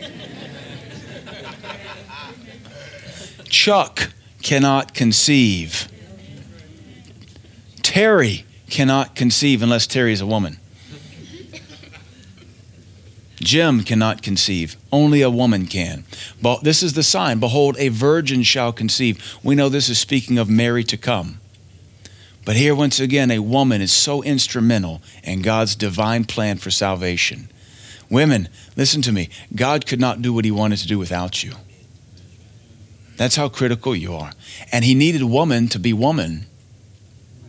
Chuck 3.46 4.12
cannot 4.42 4.94
conceive. 4.94 5.88
Terry 7.84 8.46
cannot 8.70 9.16
conceive 9.16 9.62
unless 9.62 9.88
Terry 9.88 10.12
is 10.12 10.22
a 10.22 10.26
woman. 10.26 10.58
Jim 13.48 13.82
cannot 13.82 14.22
conceive. 14.22 14.76
Only 14.92 15.22
a 15.22 15.30
woman 15.30 15.68
can. 15.68 16.04
But 16.42 16.66
this 16.66 16.84
is 16.84 16.94
the 16.94 17.02
sign 17.02 17.40
Behold, 17.40 17.78
a 17.80 17.88
virgin 17.88 18.44
shall 18.44 18.74
conceive. 18.74 19.38
We 19.42 19.56
know 19.56 19.70
this 19.70 19.88
is 19.88 19.98
speaking 19.98 20.38
of 20.38 20.50
Mary 20.50 20.84
to 20.84 20.98
come. 20.98 21.40
But 22.44 22.58
here, 22.58 22.76
once 22.76 23.00
again, 23.00 23.32
a 23.32 23.40
woman 23.40 23.82
is 23.82 23.94
so 23.94 24.22
instrumental 24.22 25.02
in 25.24 25.44
God's 25.44 25.78
divine 25.78 26.26
plan 26.26 26.58
for 26.58 26.72
salvation. 26.72 27.48
Women, 28.10 28.50
listen 28.76 29.02
to 29.04 29.14
me. 29.14 29.30
God 29.56 29.86
could 29.86 30.02
not 30.02 30.22
do 30.22 30.34
what 30.34 30.44
he 30.44 30.52
wanted 30.52 30.80
to 30.80 30.88
do 30.88 31.00
without 31.00 31.42
you. 31.42 31.54
That's 33.16 33.38
how 33.38 33.48
critical 33.48 33.96
you 33.96 34.14
are. 34.14 34.34
And 34.74 34.84
he 34.84 34.94
needed 34.94 35.22
a 35.22 35.28
woman 35.28 35.70
to 35.70 35.80
be 35.80 35.94
woman 35.94 36.48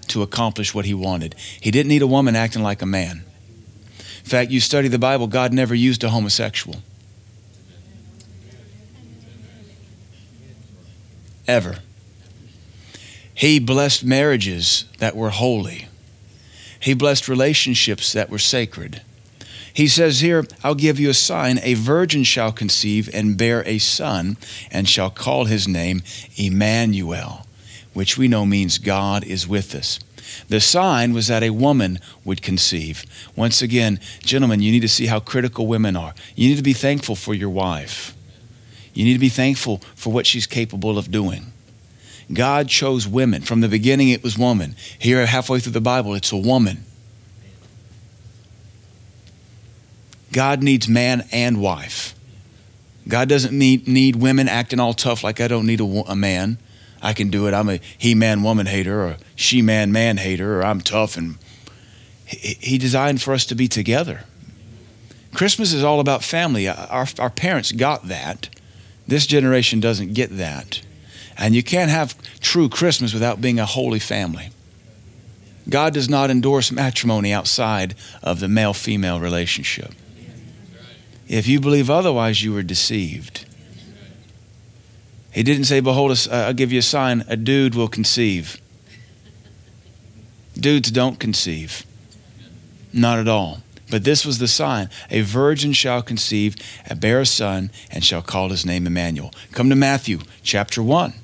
to 0.09 0.23
accomplish 0.23 0.73
what 0.73 0.85
he 0.85 0.95
wanted. 0.95 1.35
He 1.61 1.73
didn't 1.73 1.88
need 1.88 2.02
a 2.02 2.07
woman 2.07 2.37
acting 2.37 2.62
like 2.62 2.83
a 2.83 2.87
man. 2.87 3.25
In 4.28 4.30
fact, 4.30 4.50
you 4.50 4.61
study 4.61 4.88
the 4.88 4.99
Bible, 4.99 5.26
God 5.26 5.54
never 5.54 5.75
used 5.75 6.04
a 6.04 6.11
homosexual. 6.11 6.82
Ever. 11.47 11.78
He 13.32 13.58
blessed 13.58 14.04
marriages 14.04 14.85
that 14.99 15.16
were 15.16 15.30
holy. 15.30 15.88
He 16.78 16.92
blessed 16.92 17.26
relationships 17.26 18.12
that 18.12 18.28
were 18.28 18.38
sacred. 18.38 19.00
He 19.73 19.88
says 19.88 20.20
here, 20.20 20.44
I'll 20.62 20.75
give 20.75 21.00
you 21.00 21.08
a 21.08 21.14
sign. 21.14 21.58
A 21.62 21.73
virgin 21.73 22.23
shall 22.23 22.52
conceive 22.52 23.08
and 23.14 23.38
bear 23.38 23.66
a 23.66 23.78
son, 23.78 24.37
and 24.70 24.87
shall 24.87 25.08
call 25.08 25.47
his 25.47 25.66
name 25.66 26.02
Emmanuel, 26.37 27.47
which 27.94 28.18
we 28.18 28.28
know 28.28 28.44
means 28.44 28.76
God 28.76 29.25
is 29.25 29.49
with 29.49 29.75
us. 29.75 29.99
The 30.49 30.61
sign 30.61 31.12
was 31.12 31.26
that 31.28 31.42
a 31.42 31.50
woman 31.50 31.99
would 32.25 32.42
conceive. 32.42 33.04
Once 33.37 33.62
again, 33.62 34.00
gentlemen, 34.20 34.61
you 34.61 34.73
need 34.73 34.80
to 34.80 34.88
see 34.88 35.06
how 35.06 35.20
critical 35.20 35.66
women 35.66 35.97
are. 35.97 36.14
You 36.35 36.49
need 36.49 36.56
to 36.56 36.62
be 36.62 36.73
thankful 36.73 37.16
for 37.16 37.35
your 37.35 37.50
wife. 37.50 38.14
You 38.94 39.04
need 39.04 39.14
to 39.14 39.18
be 39.18 39.28
thankful 39.28 39.78
for 39.94 40.12
what 40.12 40.26
she's 40.26 40.47
capable 40.47 40.99
of 40.99 41.11
doing. 41.11 41.52
God 42.32 42.68
chose 42.68 43.06
women. 43.06 43.42
From 43.42 43.61
the 43.61 43.68
beginning, 43.68 44.11
it 44.11 44.23
was 44.23 44.37
woman. 44.37 44.76
Here, 44.99 45.25
halfway 45.25 45.61
through 45.61 45.73
the 45.73 45.80
Bible, 45.80 46.14
it's 46.14 46.32
a 46.32 46.37
woman. 46.37 46.85
God 50.32 50.62
needs 50.62 50.88
man 50.88 51.26
and 51.32 51.61
wife. 51.61 52.14
God 53.06 53.28
doesn't 53.28 53.56
need, 53.56 53.88
need 53.88 54.16
women 54.16 54.49
acting 54.49 54.78
all 54.78 54.92
tough 54.92 55.25
like 55.25 55.40
I 55.40 55.49
don't 55.49 55.66
need 55.66 55.80
a, 55.80 55.85
a 55.85 56.14
man. 56.14 56.58
I 57.02 57.12
can 57.12 57.31
do 57.31 57.47
it. 57.47 57.55
I'm 57.55 57.69
a 57.69 57.81
he 57.97 58.14
man 58.14 58.43
woman 58.43 58.67
hater 58.67 59.02
or 59.02 59.17
she 59.37 59.62
man 59.62 59.93
man 59.93 60.17
hater 60.17 60.59
or 60.59 60.64
I'm 60.64 60.81
tough 60.81 61.17
and 61.17 61.38
he, 62.28 62.76
designed 62.76 63.23
for 63.23 63.33
us 63.33 63.47
to 63.47 63.55
be 63.55 63.69
together. 63.69 64.25
Christmas 65.33 65.73
is 65.73 65.83
all 65.83 65.99
about 65.99 66.23
family. 66.23 66.69
Uh, 66.69 66.87
our, 66.87 67.07
our 67.19 67.31
parents 67.31 67.73
got 67.73 68.09
that. 68.09 68.50
This 69.07 69.26
generation 69.26 69.81
doesn't 69.81 70.12
get 70.12 70.37
that. 70.37 70.83
And 71.38 71.55
you 71.55 71.62
can't 71.62 71.90
have 71.90 72.17
true 72.40 72.69
Christmas 72.69 73.14
without 73.14 73.40
being 73.40 73.59
a 73.59 73.64
holy 73.64 73.99
family. 73.99 74.50
God 75.71 75.95
does 75.95 76.09
not 76.09 76.31
endorse 76.31 76.71
matrimony 76.71 77.33
outside 77.33 77.95
of 78.23 78.40
the 78.40 78.49
male 78.49 78.75
female 78.75 79.21
relationship. 79.21 79.93
If 81.28 81.47
you 81.47 81.61
believe 81.61 81.88
otherwise, 81.90 82.43
you 82.43 82.57
are 82.57 82.62
deceived. 82.62 83.47
He 85.32 85.42
didn't 85.42 85.64
say, 85.64 85.80
Behold, 85.80 86.28
I'll 86.30 86.52
give 86.52 86.73
you 86.73 86.78
a 86.78 86.82
sign, 86.82 87.25
a 87.28 87.37
dude 87.37 87.75
will 87.75 87.88
conceive. 87.88 88.61
Dudes 90.54 90.90
don't 90.90 91.20
conceive. 91.20 91.85
Not 92.92 93.18
at 93.18 93.28
all. 93.28 93.62
But 93.90 94.04
this 94.04 94.26
was 94.26 94.38
the 94.38 94.49
sign 94.49 94.90
a 95.11 95.23
virgin 95.23 95.73
shall 95.73 96.02
conceive 96.02 96.56
and 96.87 97.00
bear 97.00 97.20
a 97.20 97.26
son 97.26 97.70
and 97.90 98.04
shall 98.04 98.20
call 98.23 98.50
his 98.50 98.66
name 98.66 98.87
Emmanuel. 98.87 99.32
Come 99.52 99.70
to 99.70 99.76
Matthew 99.76 100.20
chapter 100.42 100.82
1. 100.82 101.14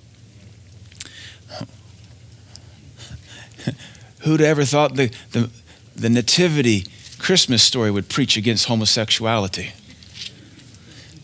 Who'd 4.21 4.41
ever 4.41 4.65
thought 4.65 4.97
the, 4.97 5.13
the, 5.33 5.51
the 5.95 6.09
Nativity 6.09 6.87
Christmas 7.19 7.63
story 7.63 7.91
would 7.91 8.09
preach 8.09 8.39
against 8.39 8.67
homosexuality? 8.67 9.73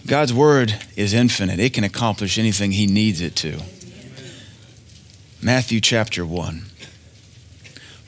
God's 0.06 0.32
word 0.32 0.74
is 0.96 1.14
infinite, 1.14 1.60
it 1.60 1.74
can 1.74 1.84
accomplish 1.84 2.38
anything 2.38 2.72
He 2.72 2.86
needs 2.86 3.20
it 3.20 3.36
to. 3.36 3.60
Matthew 5.42 5.80
chapter 5.80 6.24
1. 6.26 6.64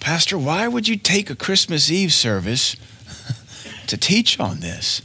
Pastor, 0.00 0.36
why 0.36 0.66
would 0.68 0.88
you 0.88 0.96
take 0.96 1.30
a 1.30 1.36
Christmas 1.36 1.90
Eve 1.90 2.12
service 2.12 2.76
to 3.86 3.96
teach 3.96 4.40
on 4.40 4.60
this? 4.60 5.00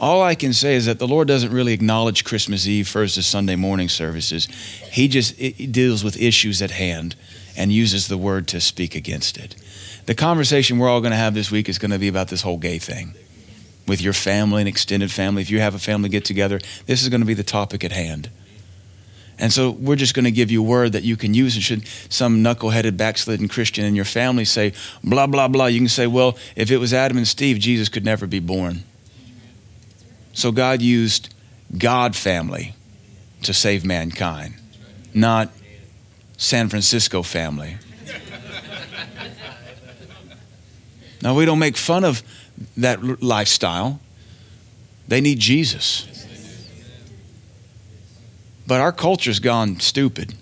All 0.00 0.22
I 0.22 0.36
can 0.36 0.52
say 0.52 0.76
is 0.76 0.86
that 0.86 1.00
the 1.00 1.08
Lord 1.08 1.26
doesn't 1.26 1.52
really 1.52 1.72
acknowledge 1.72 2.24
Christmas 2.24 2.66
Eve 2.68 2.86
first 2.86 3.18
as 3.18 3.26
Sunday 3.26 3.56
morning 3.56 3.88
services. 3.88 4.46
He 4.92 5.08
just 5.08 5.36
deals 5.72 6.04
with 6.04 6.20
issues 6.20 6.62
at 6.62 6.70
hand 6.70 7.16
and 7.56 7.72
uses 7.72 8.06
the 8.06 8.16
word 8.16 8.46
to 8.48 8.60
speak 8.60 8.94
against 8.94 9.36
it. 9.36 9.56
The 10.06 10.14
conversation 10.14 10.78
we're 10.78 10.88
all 10.88 11.00
going 11.00 11.10
to 11.10 11.16
have 11.16 11.34
this 11.34 11.50
week 11.50 11.68
is 11.68 11.78
going 11.78 11.90
to 11.90 11.98
be 11.98 12.08
about 12.08 12.28
this 12.28 12.42
whole 12.42 12.58
gay 12.58 12.78
thing 12.78 13.14
with 13.88 14.00
your 14.00 14.12
family 14.12 14.62
and 14.62 14.68
extended 14.68 15.10
family. 15.10 15.42
If 15.42 15.50
you 15.50 15.60
have 15.60 15.74
a 15.74 15.78
family 15.78 16.08
get 16.08 16.24
together, 16.24 16.60
this 16.86 17.02
is 17.02 17.08
going 17.08 17.20
to 17.20 17.26
be 17.26 17.34
the 17.34 17.42
topic 17.42 17.82
at 17.82 17.92
hand. 17.92 18.30
And 19.38 19.52
so 19.52 19.70
we're 19.70 19.96
just 19.96 20.14
going 20.14 20.24
to 20.24 20.32
give 20.32 20.50
you 20.50 20.62
a 20.62 20.66
word 20.66 20.92
that 20.92 21.04
you 21.04 21.16
can 21.16 21.32
use. 21.32 21.54
And 21.54 21.62
should 21.62 21.86
some 22.08 22.42
knuckleheaded 22.42 22.96
backslidden 22.96 23.48
Christian 23.48 23.84
in 23.84 23.94
your 23.94 24.04
family 24.04 24.44
say, 24.44 24.72
blah, 25.02 25.26
blah, 25.26 25.48
blah, 25.48 25.66
you 25.66 25.78
can 25.78 25.88
say, 25.88 26.06
well, 26.06 26.36
if 26.56 26.70
it 26.70 26.78
was 26.78 26.92
Adam 26.92 27.16
and 27.16 27.28
Steve, 27.28 27.58
Jesus 27.58 27.88
could 27.88 28.04
never 28.04 28.26
be 28.26 28.40
born. 28.40 28.82
So 30.32 30.50
God 30.50 30.82
used 30.82 31.34
God 31.76 32.16
family 32.16 32.74
to 33.42 33.54
save 33.54 33.84
mankind, 33.84 34.54
not 35.14 35.50
San 36.36 36.68
Francisco 36.68 37.22
family. 37.22 37.76
now, 41.22 41.36
we 41.36 41.44
don't 41.44 41.58
make 41.58 41.76
fun 41.76 42.04
of 42.04 42.22
that 42.76 43.22
lifestyle. 43.22 44.00
They 45.06 45.20
need 45.20 45.38
Jesus. 45.38 46.06
But 48.66 48.80
our 48.80 48.92
culture's 48.92 49.40
gone 49.40 49.80
stupid. 49.80 50.34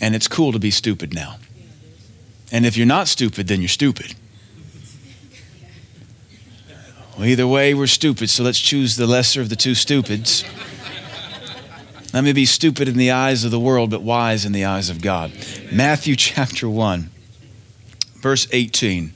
And 0.00 0.14
it's 0.14 0.28
cool 0.28 0.52
to 0.52 0.58
be 0.58 0.70
stupid 0.70 1.12
now. 1.12 1.38
And 2.52 2.64
if 2.64 2.76
you're 2.76 2.86
not 2.86 3.08
stupid, 3.08 3.48
then 3.48 3.60
you're 3.60 3.68
stupid. 3.68 4.14
Well, 7.16 7.26
either 7.26 7.48
way, 7.48 7.74
we're 7.74 7.88
stupid, 7.88 8.30
so 8.30 8.44
let's 8.44 8.60
choose 8.60 8.96
the 8.96 9.06
lesser 9.06 9.40
of 9.40 9.48
the 9.48 9.56
two 9.56 9.74
stupids. 9.74 10.44
Let 12.14 12.22
me 12.22 12.32
be 12.32 12.46
stupid 12.46 12.86
in 12.86 12.96
the 12.96 13.10
eyes 13.10 13.44
of 13.44 13.50
the 13.50 13.58
world, 13.58 13.90
but 13.90 14.02
wise 14.02 14.44
in 14.44 14.52
the 14.52 14.64
eyes 14.64 14.88
of 14.88 15.02
God. 15.02 15.32
Matthew 15.72 16.14
chapter 16.16 16.68
1, 16.68 17.10
verse 18.22 18.46
18. 18.52 19.12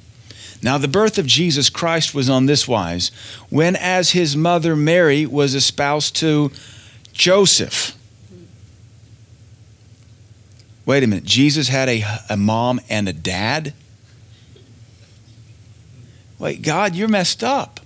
Now, 0.62 0.78
the 0.78 0.88
birth 0.88 1.19
of 1.19 1.26
Jesus 1.26 1.69
Christ 1.69 2.14
was 2.14 2.31
on 2.31 2.47
this 2.47 2.69
wise 2.69 3.11
when, 3.50 3.75
as 3.75 4.11
his 4.11 4.37
mother 4.37 4.76
Mary 4.76 5.26
was 5.26 5.54
espoused 5.54 6.14
to 6.16 6.52
Joseph. 7.12 7.97
Wait 10.87 11.02
a 11.02 11.07
minute, 11.07 11.25
Jesus 11.25 11.69
had 11.69 11.88
a, 11.88 12.04
a 12.31 12.37
mom 12.37 12.81
and 12.88 13.09
a 13.09 13.12
dad? 13.12 13.75
Wait, 16.38 16.62
God, 16.62 16.95
you're 16.95 17.09
messed 17.09 17.42
up. 17.42 17.81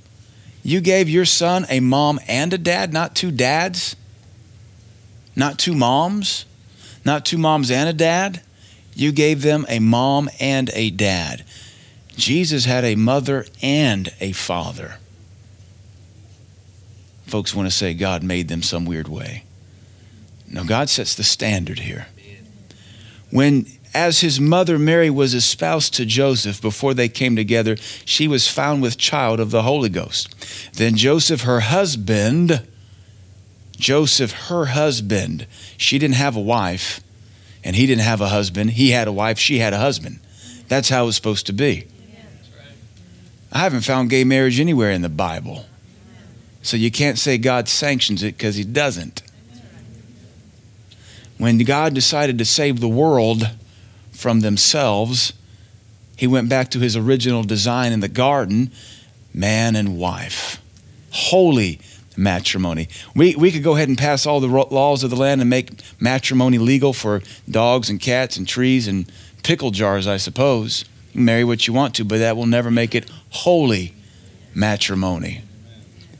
You 0.62 0.80
gave 0.80 1.08
your 1.08 1.26
son 1.26 1.66
a 1.70 1.80
mom 1.80 2.18
and 2.26 2.52
a 2.52 2.58
dad, 2.58 2.92
not 2.92 3.14
two 3.14 3.30
dads, 3.30 3.96
not 5.34 5.58
two 5.58 5.74
moms, 5.74 6.46
not 7.04 7.24
two 7.24 7.38
moms 7.38 7.70
and 7.70 7.88
a 7.88 7.92
dad. 7.92 8.42
You 8.94 9.12
gave 9.12 9.42
them 9.42 9.66
a 9.68 9.78
mom 9.78 10.28
and 10.40 10.70
a 10.74 10.90
dad. 10.90 11.44
Jesus 12.16 12.64
had 12.64 12.84
a 12.84 12.96
mother 12.96 13.46
and 13.62 14.12
a 14.20 14.32
father. 14.32 14.98
Folks 17.26 17.54
want 17.54 17.68
to 17.68 17.74
say 17.74 17.92
God 17.92 18.22
made 18.22 18.48
them 18.48 18.62
some 18.62 18.84
weird 18.84 19.08
way. 19.08 19.44
No, 20.48 20.64
God 20.64 20.88
sets 20.88 21.14
the 21.14 21.24
standard 21.24 21.80
here. 21.80 22.06
When, 23.30 23.66
as 23.92 24.20
his 24.20 24.38
mother 24.40 24.78
Mary 24.78 25.10
was 25.10 25.34
espoused 25.34 25.92
to 25.94 26.06
Joseph 26.06 26.62
before 26.62 26.94
they 26.94 27.08
came 27.08 27.34
together, 27.34 27.76
she 28.04 28.28
was 28.28 28.48
found 28.48 28.80
with 28.80 28.96
child 28.96 29.40
of 29.40 29.50
the 29.50 29.62
Holy 29.62 29.88
Ghost. 29.88 30.34
Then 30.74 30.96
Joseph, 30.96 31.42
her 31.42 31.60
husband, 31.60 32.66
Joseph, 33.72 34.32
her 34.48 34.66
husband, 34.66 35.46
she 35.76 35.98
didn't 35.98 36.14
have 36.14 36.36
a 36.36 36.40
wife, 36.40 37.00
and 37.64 37.74
he 37.74 37.86
didn't 37.86 38.02
have 38.02 38.20
a 38.20 38.28
husband. 38.28 38.70
He 38.70 38.92
had 38.92 39.08
a 39.08 39.12
wife, 39.12 39.38
she 39.38 39.58
had 39.58 39.72
a 39.72 39.78
husband. 39.78 40.20
That's 40.68 40.88
how 40.88 41.02
it 41.02 41.06
was 41.06 41.16
supposed 41.16 41.46
to 41.46 41.52
be. 41.52 41.86
I 43.52 43.58
haven't 43.58 43.82
found 43.82 44.10
gay 44.10 44.24
marriage 44.24 44.60
anywhere 44.60 44.90
in 44.90 45.02
the 45.02 45.08
Bible. 45.08 45.66
So 46.62 46.76
you 46.76 46.90
can't 46.90 47.18
say 47.18 47.38
God 47.38 47.68
sanctions 47.68 48.22
it 48.22 48.36
because 48.36 48.56
He 48.56 48.64
doesn't. 48.64 49.22
When 51.38 51.58
God 51.58 51.94
decided 51.94 52.38
to 52.38 52.44
save 52.44 52.80
the 52.80 52.88
world 52.88 53.50
from 54.10 54.40
themselves, 54.40 55.32
He 56.16 56.26
went 56.26 56.48
back 56.48 56.70
to 56.72 56.80
His 56.80 56.96
original 56.96 57.44
design 57.44 57.92
in 57.92 58.00
the 58.00 58.08
garden 58.08 58.72
man 59.32 59.76
and 59.76 59.98
wife. 59.98 60.60
Holy 61.10 61.78
matrimony. 62.16 62.88
We, 63.14 63.36
we 63.36 63.52
could 63.52 63.62
go 63.62 63.76
ahead 63.76 63.88
and 63.88 63.98
pass 63.98 64.26
all 64.26 64.40
the 64.40 64.48
laws 64.48 65.04
of 65.04 65.10
the 65.10 65.16
land 65.16 65.42
and 65.42 65.50
make 65.50 65.70
matrimony 66.00 66.56
legal 66.56 66.94
for 66.94 67.22
dogs 67.48 67.90
and 67.90 68.00
cats 68.00 68.38
and 68.38 68.48
trees 68.48 68.88
and 68.88 69.10
pickle 69.42 69.70
jars, 69.70 70.06
I 70.06 70.16
suppose 70.16 70.84
marry 71.16 71.44
what 71.44 71.66
you 71.66 71.72
want 71.72 71.94
to, 71.94 72.04
but 72.04 72.18
that 72.18 72.36
will 72.36 72.46
never 72.46 72.70
make 72.70 72.94
it 72.94 73.10
holy 73.44 73.94
matrimony. 74.54 75.42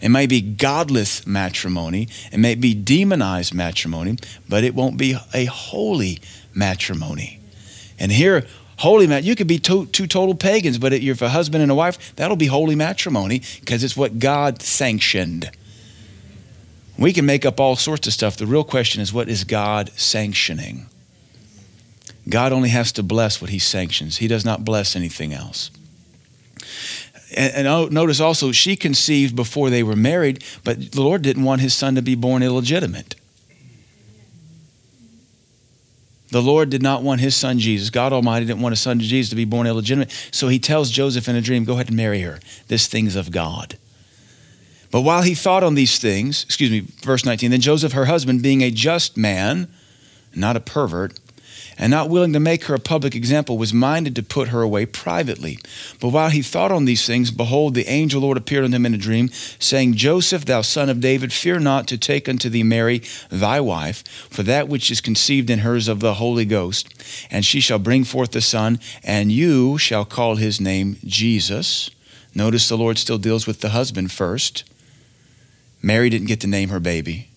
It 0.01 0.11
may 0.11 0.27
be 0.27 0.41
godless 0.41 1.27
matrimony, 1.27 2.09
it 2.31 2.39
may 2.39 2.55
be 2.55 2.75
demonized 2.75 3.55
matrimony, 3.55 4.19
but 4.49 4.63
it 4.63 4.75
won't 4.75 4.99
be 4.99 5.17
a 5.33 5.47
holy 5.47 6.21
matrimony. 6.55 7.41
And 7.99 8.13
here, 8.13 8.47
holy 8.79 9.07
mat, 9.07 9.25
you 9.25 9.35
could 9.35 9.47
be 9.47 9.59
two, 9.59 9.87
two 9.87 10.07
total 10.07 10.35
pagans, 10.35 10.79
but 10.79 10.93
if 10.93 11.23
a 11.23 11.31
husband 11.31 11.63
and 11.63 11.73
a 11.73 11.75
wife, 11.75 12.15
that'll 12.17 12.37
be 12.37 12.47
holy 12.47 12.75
matrimony 12.75 13.41
because 13.61 13.83
it's 13.83 13.97
what 13.97 14.19
God 14.19 14.61
sanctioned. 14.61 15.51
We 16.99 17.13
can 17.13 17.27
make 17.27 17.45
up 17.45 17.59
all 17.59 17.77
sorts 17.77 18.07
of 18.07 18.13
stuff. 18.13 18.37
The 18.37 18.47
real 18.47 18.65
question 18.65 19.01
is 19.01 19.13
what 19.13 19.29
is 19.29 19.45
God 19.45 19.91
sanctioning? 19.97 20.87
God 22.29 22.53
only 22.53 22.71
has 22.71 22.93
to 22.93 23.03
bless 23.03 23.41
what 23.41 23.51
he 23.51 23.59
sanctions. 23.59 24.19
He 24.19 24.29
does 24.29 24.45
not 24.45 24.65
bless 24.65 24.97
anything 24.97 25.33
else. 25.33 25.71
And, 27.35 27.55
and 27.55 27.67
oh, 27.67 27.87
notice 27.87 28.21
also, 28.21 28.53
she 28.53 28.77
conceived 28.77 29.35
before 29.35 29.71
they 29.71 29.83
were 29.83 29.97
married, 29.97 30.45
but 30.65 30.93
the 30.93 31.03
Lord 31.03 31.23
didn't 31.23 31.45
want 31.45 31.61
his 31.61 31.75
son 31.75 31.95
to 31.95 32.03
be 32.03 32.15
born 32.15 32.43
illegitimate. 32.43 33.15
The 36.31 36.43
Lord 36.43 36.71
did 36.71 36.83
not 36.83 37.03
want 37.03 37.21
his 37.21 37.37
son 37.37 37.59
Jesus. 37.59 37.91
God 37.91 38.13
Almighty 38.13 38.47
didn't 38.47 38.61
want 38.61 38.73
his 38.73 38.81
son 38.81 38.99
Jesus 38.99 39.31
to 39.31 39.37
be 39.37 39.45
born 39.45 39.67
illegitimate. 39.67 40.11
So 40.33 40.49
he 40.49 40.59
tells 40.59 40.91
Joseph 40.91 41.29
in 41.29 41.37
a 41.37 41.41
dream, 41.41 41.65
Go 41.65 41.75
ahead 41.75 41.89
and 41.89 41.97
marry 41.97 42.21
her. 42.23 42.41
This 42.69 42.89
thing's 42.89 43.17
of 43.17 43.31
God. 43.31 43.79
But 44.91 45.03
while 45.03 45.23
he 45.23 45.35
thought 45.35 45.63
on 45.63 45.75
these 45.75 45.99
things, 45.99 46.45
excuse 46.45 46.71
me, 46.71 46.81
verse 46.81 47.25
19, 47.25 47.51
then 47.51 47.61
Joseph, 47.61 47.93
her 47.93 48.07
husband, 48.07 48.43
being 48.43 48.63
a 48.63 48.71
just 48.71 49.17
man, 49.17 49.69
not 50.35 50.57
a 50.57 50.61
pervert, 50.61 51.19
and 51.79 51.91
not 51.91 52.09
willing 52.09 52.33
to 52.33 52.41
make 52.41 52.65
her 52.65 52.75
a 52.75 52.81
public 52.81 53.15
example, 53.15 53.59
was 53.59 53.73
minded 53.73 54.17
to 54.17 54.23
put 54.23 54.49
her 54.49 54.63
away 54.63 54.87
privately. 54.87 55.59
But 56.01 56.09
while 56.09 56.31
he 56.31 56.43
thought 56.43 56.73
on 56.73 56.85
these 56.85 57.07
things, 57.07 57.31
behold, 57.31 57.75
the 57.75 57.89
angel 57.89 58.23
Lord 58.23 58.37
appeared 58.37 58.65
unto 58.65 58.77
him 58.77 58.87
in 58.87 58.95
a 58.95 58.99
dream, 58.99 59.29
saying, 59.59 59.95
Joseph, 59.95 60.45
thou 60.45 60.63
son 60.63 60.89
of 60.89 61.01
David, 61.01 61.33
fear 61.33 61.59
not 61.59 61.87
to 61.89 61.99
take 61.99 62.29
unto 62.29 62.49
thee 62.49 62.63
Mary 62.63 63.03
thy 63.31 63.61
wife, 63.61 64.07
for 64.31 64.43
that 64.43 64.69
which 64.69 64.91
is 64.91 65.01
conceived 65.01 65.51
in 65.51 65.61
her 65.61 65.77
is 65.77 65.89
of 65.89 66.01
the 66.01 66.15
Holy 66.15 66.45
Ghost, 66.45 66.89
and 67.31 67.45
she 67.45 67.61
shall 67.61 67.79
bring 67.79 68.05
forth 68.05 68.35
a 68.37 68.41
son, 68.41 68.81
and 69.05 69.31
you 69.31 69.79
shall 69.79 70.05
call 70.05 70.37
his 70.37 70.61
name 70.61 70.97
Jesus. 71.05 71.91
Notice 72.35 72.69
the 72.69 72.77
Lord 72.77 72.99
still 72.99 73.19
deals 73.19 73.47
with 73.47 73.61
the 73.61 73.71
husband 73.71 74.13
first. 74.13 74.65
Mary 75.83 76.11
didn't 76.11 76.27
get 76.27 76.41
to 76.41 76.47
name 76.47 76.69
her 76.71 76.81
baby. 76.81 77.29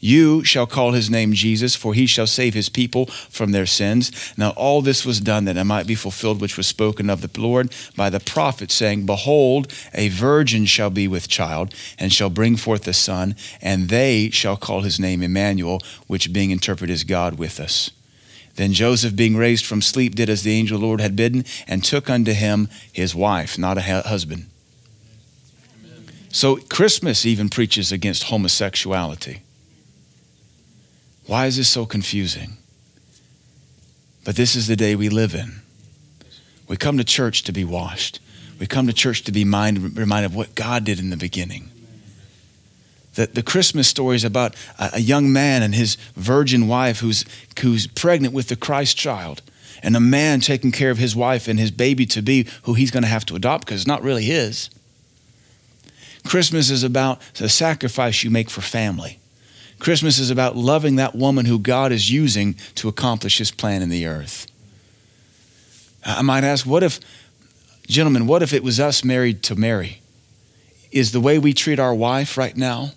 You 0.00 0.44
shall 0.44 0.66
call 0.66 0.92
his 0.92 1.10
name 1.10 1.32
Jesus, 1.32 1.74
for 1.74 1.94
he 1.94 2.06
shall 2.06 2.26
save 2.26 2.54
his 2.54 2.68
people 2.68 3.06
from 3.06 3.52
their 3.52 3.66
sins. 3.66 4.12
Now, 4.36 4.50
all 4.50 4.82
this 4.82 5.06
was 5.06 5.20
done 5.20 5.44
that 5.46 5.56
it 5.56 5.64
might 5.64 5.86
be 5.86 5.94
fulfilled, 5.94 6.40
which 6.40 6.56
was 6.56 6.66
spoken 6.66 7.08
of 7.08 7.22
the 7.22 7.40
Lord 7.40 7.74
by 7.96 8.10
the 8.10 8.20
prophet, 8.20 8.70
saying, 8.70 9.06
Behold, 9.06 9.72
a 9.94 10.08
virgin 10.08 10.66
shall 10.66 10.90
be 10.90 11.08
with 11.08 11.28
child, 11.28 11.74
and 11.98 12.12
shall 12.12 12.30
bring 12.30 12.56
forth 12.56 12.86
a 12.86 12.92
son, 12.92 13.34
and 13.62 13.88
they 13.88 14.30
shall 14.30 14.56
call 14.56 14.82
his 14.82 15.00
name 15.00 15.22
Emmanuel, 15.22 15.80
which 16.06 16.32
being 16.32 16.50
interpreted 16.50 16.92
is 16.92 17.04
God 17.04 17.38
with 17.38 17.58
us. 17.58 17.90
Then 18.56 18.72
Joseph, 18.72 19.14
being 19.14 19.36
raised 19.36 19.66
from 19.66 19.82
sleep, 19.82 20.14
did 20.14 20.30
as 20.30 20.42
the 20.42 20.52
angel 20.52 20.80
Lord 20.80 21.00
had 21.00 21.14
bidden, 21.14 21.44
and 21.68 21.84
took 21.84 22.08
unto 22.08 22.32
him 22.32 22.68
his 22.92 23.14
wife, 23.14 23.58
not 23.58 23.78
a 23.78 23.82
husband. 23.82 24.46
So 26.30 26.56
Christmas 26.56 27.24
even 27.24 27.48
preaches 27.48 27.92
against 27.92 28.24
homosexuality. 28.24 29.40
Why 31.26 31.46
is 31.46 31.56
this 31.56 31.68
so 31.68 31.86
confusing? 31.86 32.56
But 34.24 34.36
this 34.36 34.56
is 34.56 34.66
the 34.66 34.76
day 34.76 34.96
we 34.96 35.08
live 35.08 35.34
in. 35.34 35.60
We 36.68 36.76
come 36.76 36.98
to 36.98 37.04
church 37.04 37.42
to 37.44 37.52
be 37.52 37.64
washed. 37.64 38.20
We 38.58 38.66
come 38.66 38.86
to 38.86 38.92
church 38.92 39.22
to 39.22 39.32
be 39.32 39.44
mind, 39.44 39.96
reminded 39.96 40.26
of 40.26 40.36
what 40.36 40.54
God 40.54 40.84
did 40.84 40.98
in 40.98 41.10
the 41.10 41.16
beginning. 41.16 41.70
The, 43.14 43.26
the 43.26 43.42
Christmas 43.42 43.88
story 43.88 44.16
is 44.16 44.24
about 44.24 44.54
a, 44.78 44.90
a 44.94 45.00
young 45.00 45.32
man 45.32 45.62
and 45.62 45.74
his 45.74 45.96
virgin 46.14 46.68
wife 46.68 47.00
who's, 47.00 47.24
who's 47.60 47.86
pregnant 47.86 48.34
with 48.34 48.48
the 48.48 48.56
Christ 48.56 48.96
child, 48.96 49.42
and 49.82 49.96
a 49.96 50.00
man 50.00 50.40
taking 50.40 50.72
care 50.72 50.90
of 50.90 50.98
his 50.98 51.14
wife 51.14 51.48
and 51.48 51.58
his 51.58 51.70
baby 51.70 52.06
to 52.06 52.22
be, 52.22 52.46
who 52.62 52.74
he's 52.74 52.90
going 52.90 53.02
to 53.02 53.08
have 53.08 53.26
to 53.26 53.36
adopt 53.36 53.64
because 53.64 53.82
it's 53.82 53.88
not 53.88 54.02
really 54.02 54.24
his. 54.24 54.70
Christmas 56.26 56.70
is 56.70 56.82
about 56.82 57.20
the 57.34 57.48
sacrifice 57.48 58.24
you 58.24 58.30
make 58.30 58.50
for 58.50 58.60
family. 58.60 59.20
Christmas 59.78 60.18
is 60.18 60.30
about 60.30 60.56
loving 60.56 60.96
that 60.96 61.14
woman 61.14 61.46
who 61.46 61.58
God 61.58 61.92
is 61.92 62.10
using 62.10 62.54
to 62.76 62.88
accomplish 62.88 63.38
his 63.38 63.50
plan 63.50 63.82
in 63.82 63.88
the 63.88 64.06
earth. 64.06 64.46
I 66.04 66.22
might 66.22 66.44
ask, 66.44 66.64
what 66.66 66.82
if, 66.82 67.00
gentlemen, 67.86 68.26
what 68.26 68.42
if 68.42 68.52
it 68.52 68.62
was 68.62 68.80
us 68.80 69.04
married 69.04 69.42
to 69.44 69.56
Mary? 69.56 70.00
Is 70.92 71.12
the 71.12 71.20
way 71.20 71.38
we 71.38 71.52
treat 71.52 71.78
our 71.78 71.94
wife 71.94 72.38
right 72.38 72.56
now, 72.56 72.92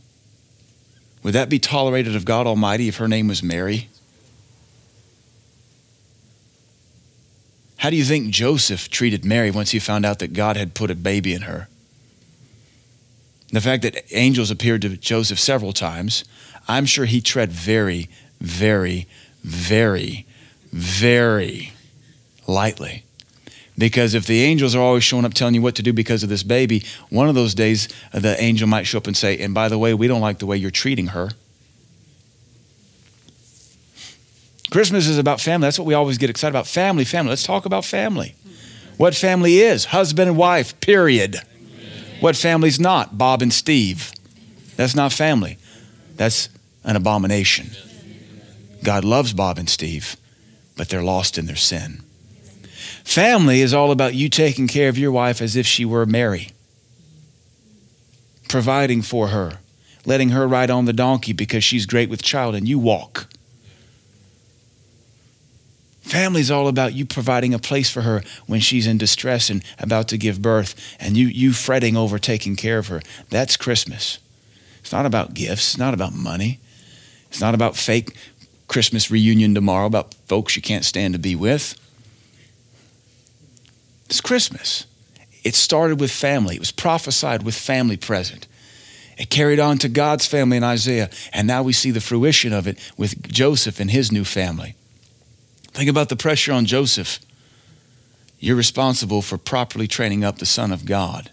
would 1.23 1.33
that 1.33 1.49
be 1.49 1.59
tolerated 1.59 2.15
of 2.15 2.23
God 2.23 2.47
Almighty 2.47 2.87
if 2.87 2.97
her 2.97 3.07
name 3.07 3.27
was 3.27 3.43
Mary? 3.43 3.89
How 7.77 7.89
do 7.89 7.95
you 7.95 8.03
think 8.03 8.29
Joseph 8.29 8.89
treated 8.89 9.25
Mary 9.25 9.51
once 9.51 9.71
he 9.71 9.79
found 9.79 10.05
out 10.05 10.19
that 10.19 10.33
God 10.33 10.55
had 10.55 10.73
put 10.73 10.91
a 10.91 10.95
baby 10.95 11.33
in 11.33 11.43
her? 11.43 11.67
The 13.51 13.61
fact 13.61 13.83
that 13.83 14.03
angels 14.11 14.51
appeared 14.51 14.81
to 14.83 14.89
Joseph 14.97 15.39
several 15.39 15.73
times, 15.73 16.23
I'm 16.69 16.85
sure 16.85 17.05
he 17.05 17.19
tread 17.19 17.51
very, 17.51 18.09
very, 18.39 19.07
very, 19.43 20.27
very 20.71 21.73
lightly. 22.47 23.03
Because 23.75 24.13
if 24.13 24.27
the 24.27 24.43
angels 24.43 24.75
are 24.75 24.81
always 24.81 25.03
showing 25.03 25.25
up 25.25 25.33
telling 25.33 25.55
you 25.55 25.61
what 25.61 25.73
to 25.75 25.83
do 25.83 25.91
because 25.93 26.21
of 26.21 26.29
this 26.29 26.43
baby, 26.43 26.83
one 27.09 27.27
of 27.27 27.33
those 27.33 27.55
days 27.55 27.87
uh, 28.13 28.19
the 28.19 28.39
angel 28.39 28.67
might 28.67 28.83
show 28.85 28.99
up 28.99 29.07
and 29.07 29.17
say, 29.17 29.37
And 29.37 29.53
by 29.53 29.67
the 29.67 29.79
way, 29.79 29.93
we 29.93 30.07
don't 30.07 30.21
like 30.21 30.37
the 30.37 30.45
way 30.45 30.57
you're 30.57 30.69
treating 30.69 31.07
her. 31.07 31.31
Christmas 34.69 35.07
is 35.07 35.17
about 35.17 35.41
family. 35.41 35.65
That's 35.65 35.79
what 35.79 35.87
we 35.87 35.95
always 35.95 36.19
get 36.19 36.29
excited 36.29 36.51
about. 36.51 36.67
Family, 36.67 37.03
family. 37.03 37.29
Let's 37.29 37.43
talk 37.43 37.65
about 37.65 37.83
family. 37.83 38.35
What 38.97 39.15
family 39.15 39.59
is 39.59 39.85
husband 39.85 40.29
and 40.29 40.37
wife, 40.37 40.79
period. 40.81 41.37
What 42.19 42.35
family's 42.35 42.79
not? 42.79 43.17
Bob 43.17 43.41
and 43.41 43.51
Steve. 43.51 44.11
That's 44.75 44.93
not 44.93 45.13
family. 45.13 45.57
That's 46.15 46.49
an 46.83 46.95
abomination. 46.95 47.71
God 48.83 49.03
loves 49.03 49.33
Bob 49.33 49.57
and 49.57 49.69
Steve, 49.69 50.15
but 50.77 50.89
they're 50.89 51.03
lost 51.03 51.37
in 51.37 51.45
their 51.45 51.55
sin. 51.55 52.03
Family 53.03 53.61
is 53.61 53.73
all 53.73 53.91
about 53.91 54.13
you 54.13 54.29
taking 54.29 54.67
care 54.67 54.89
of 54.89 54.97
your 54.97 55.11
wife 55.11 55.41
as 55.41 55.55
if 55.55 55.65
she 55.65 55.83
were 55.83 56.05
Mary, 56.05 56.49
providing 58.47 59.01
for 59.01 59.29
her, 59.29 59.59
letting 60.05 60.29
her 60.29 60.47
ride 60.47 60.69
on 60.69 60.85
the 60.85 60.93
donkey 60.93 61.33
because 61.33 61.63
she's 61.63 61.85
great 61.85 62.09
with 62.09 62.21
child 62.21 62.55
and 62.55 62.67
you 62.67 62.79
walk. 62.79 63.27
Family 66.01 66.41
is 66.41 66.49
all 66.49 66.67
about 66.67 66.93
you 66.93 67.05
providing 67.05 67.53
a 67.53 67.59
place 67.59 67.89
for 67.89 68.01
her 68.01 68.23
when 68.47 68.59
she's 68.59 68.87
in 68.87 68.97
distress 68.97 69.49
and 69.49 69.63
about 69.77 70.07
to 70.07 70.17
give 70.17 70.41
birth, 70.41 70.73
and 70.99 71.15
you, 71.15 71.27
you 71.27 71.53
fretting 71.53 71.95
over 71.95 72.17
taking 72.17 72.55
care 72.55 72.79
of 72.79 72.87
her. 72.87 73.01
That's 73.29 73.55
Christmas. 73.55 74.17
It's 74.79 74.91
not 74.91 75.05
about 75.05 75.35
gifts, 75.35 75.73
it's 75.73 75.77
not 75.77 75.93
about 75.93 76.13
money, 76.13 76.59
it's 77.29 77.41
not 77.41 77.53
about 77.53 77.75
fake 77.75 78.15
Christmas 78.67 79.09
reunion 79.09 79.55
tomorrow 79.55 79.85
about 79.85 80.13
folks 80.27 80.55
you 80.55 80.61
can't 80.61 80.85
stand 80.85 81.13
to 81.13 81.19
be 81.19 81.35
with. 81.35 81.75
It's 84.05 84.21
Christmas. 84.21 84.85
It 85.43 85.55
started 85.55 85.99
with 85.99 86.11
family, 86.11 86.55
it 86.55 86.59
was 86.59 86.71
prophesied 86.71 87.43
with 87.43 87.55
family 87.55 87.97
present. 87.97 88.47
It 89.17 89.29
carried 89.29 89.59
on 89.59 89.77
to 89.79 89.89
God's 89.89 90.25
family 90.25 90.55
in 90.55 90.63
Isaiah, 90.63 91.09
and 91.33 91.45
now 91.45 91.61
we 91.61 91.73
see 91.73 91.91
the 91.91 91.99
fruition 91.99 92.53
of 92.53 92.67
it 92.67 92.79
with 92.97 93.29
Joseph 93.29 93.81
and 93.81 93.91
his 93.91 94.13
new 94.13 94.23
family. 94.23 94.75
Think 95.71 95.89
about 95.89 96.07
the 96.07 96.15
pressure 96.15 96.53
on 96.53 96.65
Joseph. 96.65 97.19
You're 98.39 98.55
responsible 98.55 99.21
for 99.21 99.37
properly 99.37 99.87
training 99.87 100.23
up 100.23 100.37
the 100.37 100.45
Son 100.45 100.71
of 100.71 100.85
God. 100.85 101.31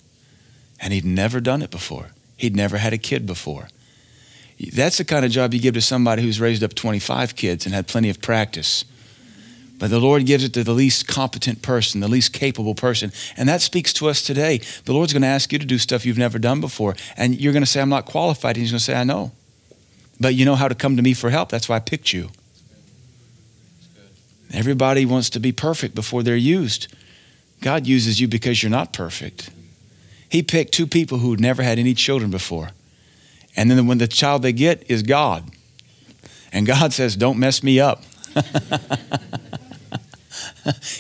And 0.81 0.93
he'd 0.93 1.05
never 1.05 1.41
done 1.41 1.63
it 1.63 1.71
before, 1.71 2.11
he'd 2.37 2.57
never 2.57 2.79
had 2.79 2.93
a 2.93 2.99
kid 2.99 3.27
before. 3.27 3.69
That's 4.59 4.99
the 4.99 5.05
kind 5.05 5.25
of 5.25 5.31
job 5.31 5.53
you 5.53 5.61
give 5.61 5.75
to 5.75 5.81
somebody 5.81 6.23
who's 6.23 6.41
raised 6.41 6.63
up 6.63 6.75
25 6.75 7.37
kids 7.37 7.67
and 7.67 7.75
had 7.75 7.87
plenty 7.87 8.09
of 8.09 8.23
practice. 8.23 8.85
But 9.79 9.91
the 9.91 10.01
Lord 10.01 10.25
gives 10.25 10.43
it 10.43 10.55
to 10.55 10.65
the 10.65 10.73
least 10.73 11.07
competent 11.07 11.61
person, 11.61 12.01
the 12.01 12.09
least 12.09 12.33
capable 12.33 12.75
person. 12.75 13.13
And 13.37 13.49
that 13.49 13.61
speaks 13.61 13.93
to 13.95 14.09
us 14.09 14.23
today. 14.23 14.61
The 14.85 14.95
Lord's 14.95 15.13
going 15.13 15.23
to 15.23 15.29
ask 15.29 15.53
you 15.53 15.59
to 15.59 15.67
do 15.67 15.77
stuff 15.77 16.07
you've 16.07 16.17
never 16.17 16.39
done 16.39 16.63
before. 16.63 16.97
And 17.17 17.39
you're 17.39 17.53
going 17.53 17.63
to 17.63 17.71
say, 17.71 17.83
I'm 17.83 17.91
not 17.91 18.07
qualified. 18.07 18.57
And 18.57 18.63
He's 18.63 18.71
going 18.71 18.79
to 18.79 18.85
say, 18.85 18.95
I 18.95 19.05
know. 19.05 19.33
But 20.19 20.35
you 20.35 20.47
know 20.47 20.55
how 20.55 20.69
to 20.69 20.75
come 20.75 20.97
to 20.97 21.03
me 21.03 21.13
for 21.13 21.29
help. 21.29 21.51
That's 21.51 21.69
why 21.69 21.77
I 21.77 21.81
picked 21.81 22.15
you. 22.15 22.31
Everybody 24.53 25.05
wants 25.05 25.29
to 25.31 25.41
be 25.41 25.53
perfect 25.53 25.95
before 25.95 26.23
they're 26.23 26.37
used. 26.37 26.89
God 27.61 27.87
uses 27.87 28.21
you 28.21 28.29
because 28.29 28.63
you're 28.63 28.71
not 28.71 28.95
perfect. 28.95 29.51
He 30.29 30.43
picked 30.43 30.73
two 30.73 30.87
people 30.87 31.19
who 31.19 31.33
had 31.33 31.41
never 31.41 31.63
had 31.63 31.79
any 31.79 31.93
children 31.93 32.31
before. 32.31 32.71
And 33.57 33.71
then 33.71 33.87
when 33.87 33.99
the 33.99 34.07
child 34.07 34.43
they 34.43 34.53
get 34.53 34.91
is 34.91 35.03
God. 35.03 35.51
And 36.53 36.67
God 36.67 36.93
says, 36.93 37.17
Don't 37.17 37.39
mess 37.39 37.63
me 37.63 37.81
up. 37.81 38.03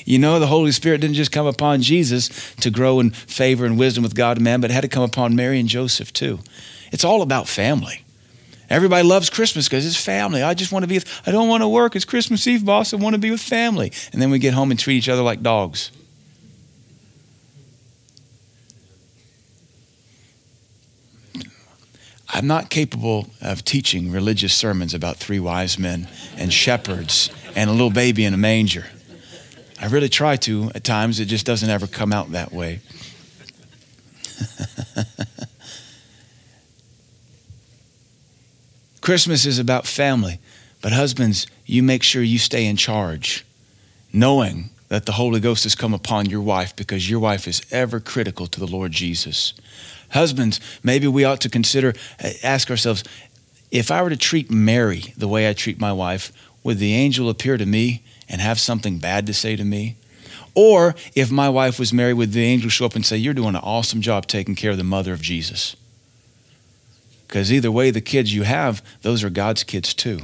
you 0.04 0.18
know, 0.18 0.38
the 0.38 0.46
Holy 0.46 0.72
Spirit 0.72 1.00
didn't 1.00 1.16
just 1.16 1.32
come 1.32 1.46
upon 1.46 1.82
Jesus 1.82 2.54
to 2.56 2.70
grow 2.70 3.00
in 3.00 3.10
favor 3.10 3.66
and 3.66 3.78
wisdom 3.78 4.02
with 4.02 4.14
God 4.14 4.38
and 4.38 4.44
man, 4.44 4.60
but 4.60 4.70
it 4.70 4.74
had 4.74 4.82
to 4.82 4.88
come 4.88 5.02
upon 5.02 5.36
Mary 5.36 5.60
and 5.60 5.68
Joseph 5.68 6.12
too. 6.12 6.40
It's 6.92 7.04
all 7.04 7.22
about 7.22 7.48
family. 7.48 8.02
Everybody 8.68 9.06
loves 9.06 9.30
Christmas 9.30 9.68
because 9.68 9.86
it's 9.86 10.02
family. 10.02 10.42
I 10.42 10.54
just 10.54 10.72
want 10.72 10.82
to 10.82 10.88
be, 10.88 10.96
with, 10.96 11.22
I 11.24 11.30
don't 11.30 11.48
want 11.48 11.62
to 11.62 11.68
work. 11.68 11.94
It's 11.94 12.04
Christmas 12.04 12.46
Eve, 12.46 12.64
boss. 12.64 12.92
I 12.92 12.96
want 12.96 13.14
to 13.14 13.18
be 13.20 13.30
with 13.30 13.40
family. 13.40 13.92
And 14.12 14.20
then 14.20 14.30
we 14.30 14.38
get 14.38 14.54
home 14.54 14.70
and 14.70 14.80
treat 14.80 14.96
each 14.96 15.08
other 15.08 15.22
like 15.22 15.42
dogs. 15.42 15.92
I'm 22.36 22.46
not 22.46 22.68
capable 22.68 23.28
of 23.40 23.64
teaching 23.64 24.12
religious 24.12 24.52
sermons 24.52 24.92
about 24.92 25.16
three 25.16 25.40
wise 25.40 25.78
men 25.78 26.06
and 26.36 26.52
shepherds 26.52 27.30
and 27.54 27.70
a 27.70 27.72
little 27.72 27.88
baby 27.88 28.26
in 28.26 28.34
a 28.34 28.36
manger. 28.36 28.84
I 29.80 29.86
really 29.86 30.10
try 30.10 30.36
to 30.36 30.70
at 30.74 30.84
times, 30.84 31.18
it 31.18 31.24
just 31.28 31.46
doesn't 31.46 31.70
ever 31.70 31.86
come 31.86 32.12
out 32.12 32.32
that 32.32 32.52
way. 32.52 32.80
Christmas 39.00 39.46
is 39.46 39.58
about 39.58 39.86
family, 39.86 40.38
but 40.82 40.92
husbands, 40.92 41.46
you 41.64 41.82
make 41.82 42.02
sure 42.02 42.22
you 42.22 42.38
stay 42.38 42.66
in 42.66 42.76
charge, 42.76 43.46
knowing 44.12 44.68
that 44.88 45.06
the 45.06 45.12
Holy 45.12 45.40
Ghost 45.40 45.62
has 45.62 45.74
come 45.74 45.94
upon 45.94 46.26
your 46.26 46.42
wife 46.42 46.76
because 46.76 47.08
your 47.08 47.20
wife 47.20 47.48
is 47.48 47.62
ever 47.70 47.98
critical 47.98 48.46
to 48.46 48.60
the 48.60 48.66
Lord 48.66 48.92
Jesus. 48.92 49.54
Husbands, 50.10 50.60
maybe 50.82 51.06
we 51.06 51.24
ought 51.24 51.40
to 51.42 51.48
consider, 51.48 51.94
uh, 52.22 52.30
ask 52.42 52.70
ourselves, 52.70 53.04
if 53.70 53.90
I 53.90 54.02
were 54.02 54.10
to 54.10 54.16
treat 54.16 54.50
Mary 54.50 55.12
the 55.16 55.28
way 55.28 55.48
I 55.48 55.52
treat 55.52 55.80
my 55.80 55.92
wife, 55.92 56.32
would 56.62 56.78
the 56.78 56.94
angel 56.94 57.28
appear 57.28 57.56
to 57.56 57.66
me 57.66 58.02
and 58.28 58.40
have 58.40 58.58
something 58.58 58.98
bad 58.98 59.26
to 59.26 59.34
say 59.34 59.56
to 59.56 59.64
me? 59.64 59.96
Or 60.54 60.94
if 61.14 61.30
my 61.30 61.48
wife 61.48 61.78
was 61.78 61.92
married, 61.92 62.14
would 62.14 62.32
the 62.32 62.42
angel 62.42 62.70
show 62.70 62.86
up 62.86 62.94
and 62.94 63.04
say, 63.04 63.16
You're 63.16 63.34
doing 63.34 63.54
an 63.54 63.56
awesome 63.56 64.00
job 64.00 64.26
taking 64.26 64.54
care 64.54 64.70
of 64.70 64.78
the 64.78 64.84
mother 64.84 65.12
of 65.12 65.20
Jesus? 65.20 65.76
Because 67.26 67.52
either 67.52 67.70
way, 67.70 67.90
the 67.90 68.00
kids 68.00 68.34
you 68.34 68.44
have, 68.44 68.82
those 69.02 69.22
are 69.22 69.30
God's 69.30 69.64
kids 69.64 69.92
too. 69.92 70.20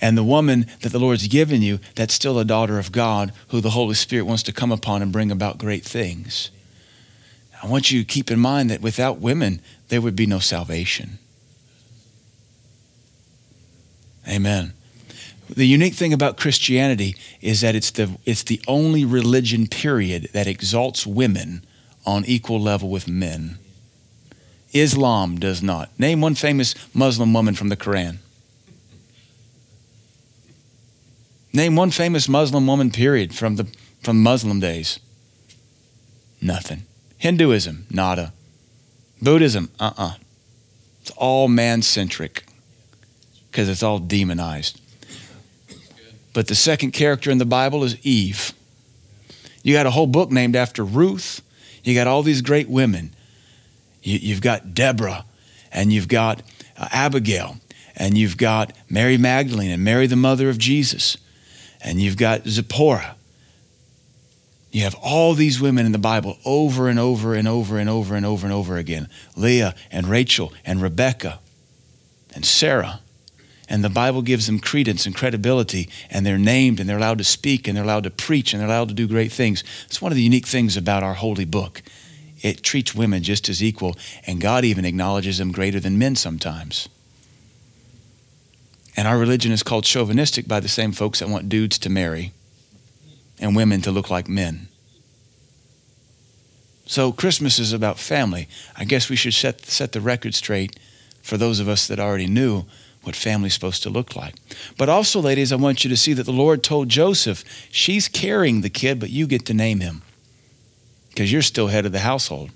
And 0.00 0.16
the 0.16 0.24
woman 0.24 0.66
that 0.82 0.92
the 0.92 0.98
Lord's 0.98 1.28
given 1.28 1.62
you, 1.62 1.80
that's 1.94 2.14
still 2.14 2.38
a 2.38 2.44
daughter 2.44 2.78
of 2.78 2.92
God 2.92 3.32
who 3.48 3.60
the 3.60 3.70
Holy 3.70 3.94
Spirit 3.94 4.26
wants 4.26 4.42
to 4.44 4.52
come 4.52 4.72
upon 4.72 5.02
and 5.02 5.12
bring 5.12 5.30
about 5.30 5.58
great 5.58 5.84
things. 5.84 6.50
I 7.62 7.66
want 7.66 7.90
you 7.90 8.00
to 8.00 8.06
keep 8.06 8.30
in 8.30 8.38
mind 8.38 8.70
that 8.70 8.80
without 8.80 9.18
women, 9.18 9.60
there 9.88 10.00
would 10.00 10.16
be 10.16 10.26
no 10.26 10.38
salvation. 10.38 11.18
Amen. 14.28 14.72
The 15.48 15.66
unique 15.66 15.94
thing 15.94 16.12
about 16.12 16.36
Christianity 16.36 17.16
is 17.40 17.62
that 17.62 17.74
it's 17.74 17.90
the, 17.90 18.18
it's 18.24 18.42
the 18.42 18.60
only 18.68 19.04
religion, 19.04 19.66
period, 19.66 20.28
that 20.34 20.46
exalts 20.46 21.06
women 21.06 21.64
on 22.04 22.24
equal 22.26 22.60
level 22.60 22.90
with 22.90 23.08
men. 23.08 23.58
Islam 24.72 25.38
does 25.38 25.62
not. 25.62 25.98
Name 25.98 26.20
one 26.20 26.34
famous 26.34 26.74
Muslim 26.94 27.32
woman 27.32 27.54
from 27.54 27.70
the 27.70 27.76
Quran. 27.76 28.18
Name 31.52 31.76
one 31.76 31.90
famous 31.90 32.28
Muslim 32.28 32.66
woman, 32.66 32.90
period, 32.90 33.34
from 33.34 33.56
the 33.56 33.66
from 34.02 34.22
Muslim 34.22 34.60
days. 34.60 35.00
Nothing. 36.40 36.82
Hinduism, 37.18 37.86
nada. 37.90 38.32
Buddhism, 39.20 39.70
uh 39.78 39.92
uh-uh. 39.96 40.04
uh. 40.06 40.14
It's 41.02 41.10
all 41.16 41.48
man 41.48 41.82
centric 41.82 42.44
because 43.50 43.68
it's 43.68 43.82
all 43.82 43.98
demonized. 43.98 44.80
But 46.32 46.46
the 46.46 46.54
second 46.54 46.92
character 46.92 47.30
in 47.30 47.38
the 47.38 47.44
Bible 47.44 47.82
is 47.82 47.96
Eve. 48.04 48.52
You 49.62 49.74
got 49.74 49.86
a 49.86 49.90
whole 49.90 50.06
book 50.06 50.30
named 50.30 50.54
after 50.54 50.84
Ruth. 50.84 51.42
You 51.82 51.94
got 51.94 52.06
all 52.06 52.22
these 52.22 52.42
great 52.42 52.68
women. 52.68 53.14
You, 54.02 54.34
have 54.34 54.42
got 54.42 54.74
Deborah, 54.74 55.24
and 55.72 55.92
you've 55.92 56.08
got 56.08 56.42
uh, 56.76 56.88
Abigail, 56.92 57.56
and 57.96 58.16
you've 58.16 58.36
got 58.36 58.72
Mary 58.88 59.18
Magdalene, 59.18 59.70
and 59.70 59.82
Mary, 59.82 60.06
the 60.06 60.16
mother 60.16 60.48
of 60.48 60.58
Jesus, 60.58 61.16
and 61.80 62.00
you've 62.00 62.16
got 62.16 62.46
Zipporah. 62.46 63.16
You 64.78 64.84
have 64.84 64.94
all 65.02 65.34
these 65.34 65.60
women 65.60 65.86
in 65.86 65.90
the 65.90 65.98
Bible 65.98 66.38
over 66.44 66.88
and 66.88 67.00
over 67.00 67.34
and 67.34 67.48
over 67.48 67.78
and 67.78 67.90
over 67.90 68.14
and 68.14 68.24
over 68.24 68.46
and 68.46 68.54
over 68.54 68.76
again 68.76 69.08
Leah 69.34 69.74
and 69.90 70.06
Rachel 70.06 70.52
and 70.64 70.80
Rebecca 70.80 71.40
and 72.32 72.44
Sarah. 72.44 73.00
And 73.68 73.82
the 73.82 73.88
Bible 73.88 74.22
gives 74.22 74.46
them 74.46 74.60
credence 74.60 75.04
and 75.04 75.16
credibility, 75.16 75.88
and 76.10 76.24
they're 76.24 76.38
named, 76.38 76.78
and 76.78 76.88
they're 76.88 76.96
allowed 76.96 77.18
to 77.18 77.24
speak, 77.24 77.66
and 77.66 77.76
they're 77.76 77.82
allowed 77.82 78.04
to 78.04 78.10
preach, 78.10 78.52
and 78.52 78.60
they're 78.60 78.68
allowed 78.68 78.86
to 78.90 78.94
do 78.94 79.08
great 79.08 79.32
things. 79.32 79.64
It's 79.86 80.00
one 80.00 80.12
of 80.12 80.16
the 80.16 80.22
unique 80.22 80.46
things 80.46 80.76
about 80.76 81.02
our 81.02 81.14
holy 81.14 81.44
book. 81.44 81.82
It 82.40 82.62
treats 82.62 82.94
women 82.94 83.24
just 83.24 83.48
as 83.48 83.60
equal, 83.60 83.96
and 84.28 84.40
God 84.40 84.64
even 84.64 84.84
acknowledges 84.84 85.38
them 85.38 85.50
greater 85.50 85.80
than 85.80 85.98
men 85.98 86.14
sometimes. 86.14 86.88
And 88.96 89.08
our 89.08 89.18
religion 89.18 89.50
is 89.50 89.64
called 89.64 89.82
chauvinistic 89.82 90.46
by 90.46 90.60
the 90.60 90.68
same 90.68 90.92
folks 90.92 91.18
that 91.18 91.28
want 91.28 91.48
dudes 91.48 91.80
to 91.80 91.90
marry 91.90 92.32
and 93.40 93.54
women 93.54 93.80
to 93.82 93.90
look 93.90 94.10
like 94.10 94.28
men. 94.28 94.68
So 96.86 97.12
Christmas 97.12 97.58
is 97.58 97.72
about 97.72 97.98
family. 97.98 98.48
I 98.76 98.84
guess 98.84 99.10
we 99.10 99.16
should 99.16 99.34
set, 99.34 99.66
set 99.66 99.92
the 99.92 100.00
record 100.00 100.34
straight 100.34 100.78
for 101.22 101.36
those 101.36 101.60
of 101.60 101.68
us 101.68 101.86
that 101.86 102.00
already 102.00 102.26
knew 102.26 102.64
what 103.02 103.14
family's 103.14 103.54
supposed 103.54 103.82
to 103.82 103.90
look 103.90 104.16
like. 104.16 104.34
But 104.76 104.88
also, 104.88 105.20
ladies, 105.20 105.52
I 105.52 105.56
want 105.56 105.84
you 105.84 105.90
to 105.90 105.96
see 105.96 106.14
that 106.14 106.24
the 106.24 106.32
Lord 106.32 106.62
told 106.62 106.88
Joseph, 106.88 107.44
she's 107.70 108.08
carrying 108.08 108.62
the 108.62 108.70
kid, 108.70 108.98
but 108.98 109.10
you 109.10 109.26
get 109.26 109.44
to 109.46 109.54
name 109.54 109.80
him 109.80 110.02
because 111.10 111.32
you're 111.32 111.42
still 111.42 111.68
head 111.68 111.84
of 111.84 111.92
the 111.92 112.00
household. 112.00 112.50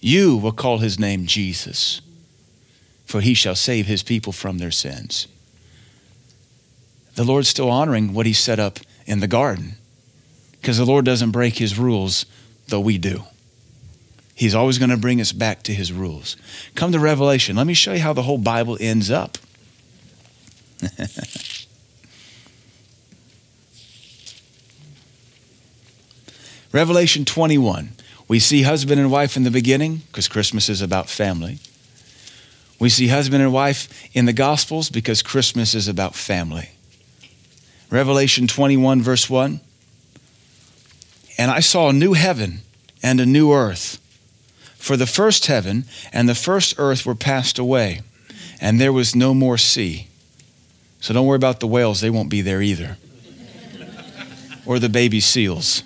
You 0.00 0.36
will 0.36 0.52
call 0.52 0.78
his 0.78 0.98
name 0.98 1.26
Jesus, 1.26 2.00
for 3.04 3.20
he 3.20 3.34
shall 3.34 3.54
save 3.54 3.86
his 3.86 4.02
people 4.02 4.32
from 4.32 4.58
their 4.58 4.70
sins. 4.70 5.28
The 7.14 7.24
Lord's 7.24 7.48
still 7.48 7.70
honoring 7.70 8.12
what 8.12 8.26
he 8.26 8.32
set 8.32 8.58
up 8.58 8.78
in 9.06 9.20
the 9.20 9.26
garden 9.26 9.76
because 10.60 10.78
the 10.78 10.84
Lord 10.84 11.04
doesn't 11.04 11.30
break 11.30 11.58
his 11.58 11.78
rules, 11.78 12.26
though 12.68 12.80
we 12.80 12.98
do. 12.98 13.22
He's 14.34 14.54
always 14.54 14.78
going 14.78 14.90
to 14.90 14.96
bring 14.96 15.20
us 15.20 15.32
back 15.32 15.62
to 15.62 15.72
his 15.72 15.92
rules. 15.92 16.36
Come 16.74 16.92
to 16.92 16.98
Revelation. 16.98 17.56
Let 17.56 17.66
me 17.66 17.74
show 17.74 17.94
you 17.94 18.00
how 18.00 18.12
the 18.12 18.22
whole 18.22 18.36
Bible 18.36 18.76
ends 18.80 19.10
up. 19.10 19.38
Revelation 26.72 27.24
21. 27.24 27.92
We 28.28 28.38
see 28.38 28.62
husband 28.62 29.00
and 29.00 29.10
wife 29.10 29.36
in 29.36 29.44
the 29.44 29.50
beginning 29.50 30.02
because 30.08 30.28
Christmas 30.28 30.68
is 30.68 30.82
about 30.82 31.08
family. 31.08 31.58
We 32.78 32.90
see 32.90 33.08
husband 33.08 33.42
and 33.42 33.52
wife 33.52 33.88
in 34.14 34.26
the 34.26 34.34
Gospels 34.34 34.90
because 34.90 35.22
Christmas 35.22 35.74
is 35.74 35.88
about 35.88 36.14
family. 36.14 36.70
Revelation 37.90 38.46
21, 38.46 39.02
verse 39.02 39.30
1. 39.30 39.60
And 41.38 41.50
I 41.50 41.60
saw 41.60 41.90
a 41.90 41.92
new 41.92 42.14
heaven 42.14 42.60
and 43.02 43.20
a 43.20 43.26
new 43.26 43.52
earth 43.52 44.00
for 44.86 44.96
the 44.96 45.06
first 45.06 45.46
heaven 45.46 45.84
and 46.12 46.28
the 46.28 46.34
first 46.36 46.76
earth 46.78 47.04
were 47.04 47.16
passed 47.16 47.58
away, 47.58 48.02
and 48.60 48.80
there 48.80 48.92
was 48.92 49.16
no 49.16 49.34
more 49.34 49.58
sea. 49.58 50.06
So 51.00 51.12
don't 51.12 51.26
worry 51.26 51.34
about 51.34 51.58
the 51.58 51.66
whales, 51.66 52.00
they 52.00 52.08
won't 52.08 52.30
be 52.30 52.40
there 52.40 52.62
either. 52.62 52.96
or 54.66 54.78
the 54.78 54.88
baby 54.88 55.18
seals. 55.18 55.82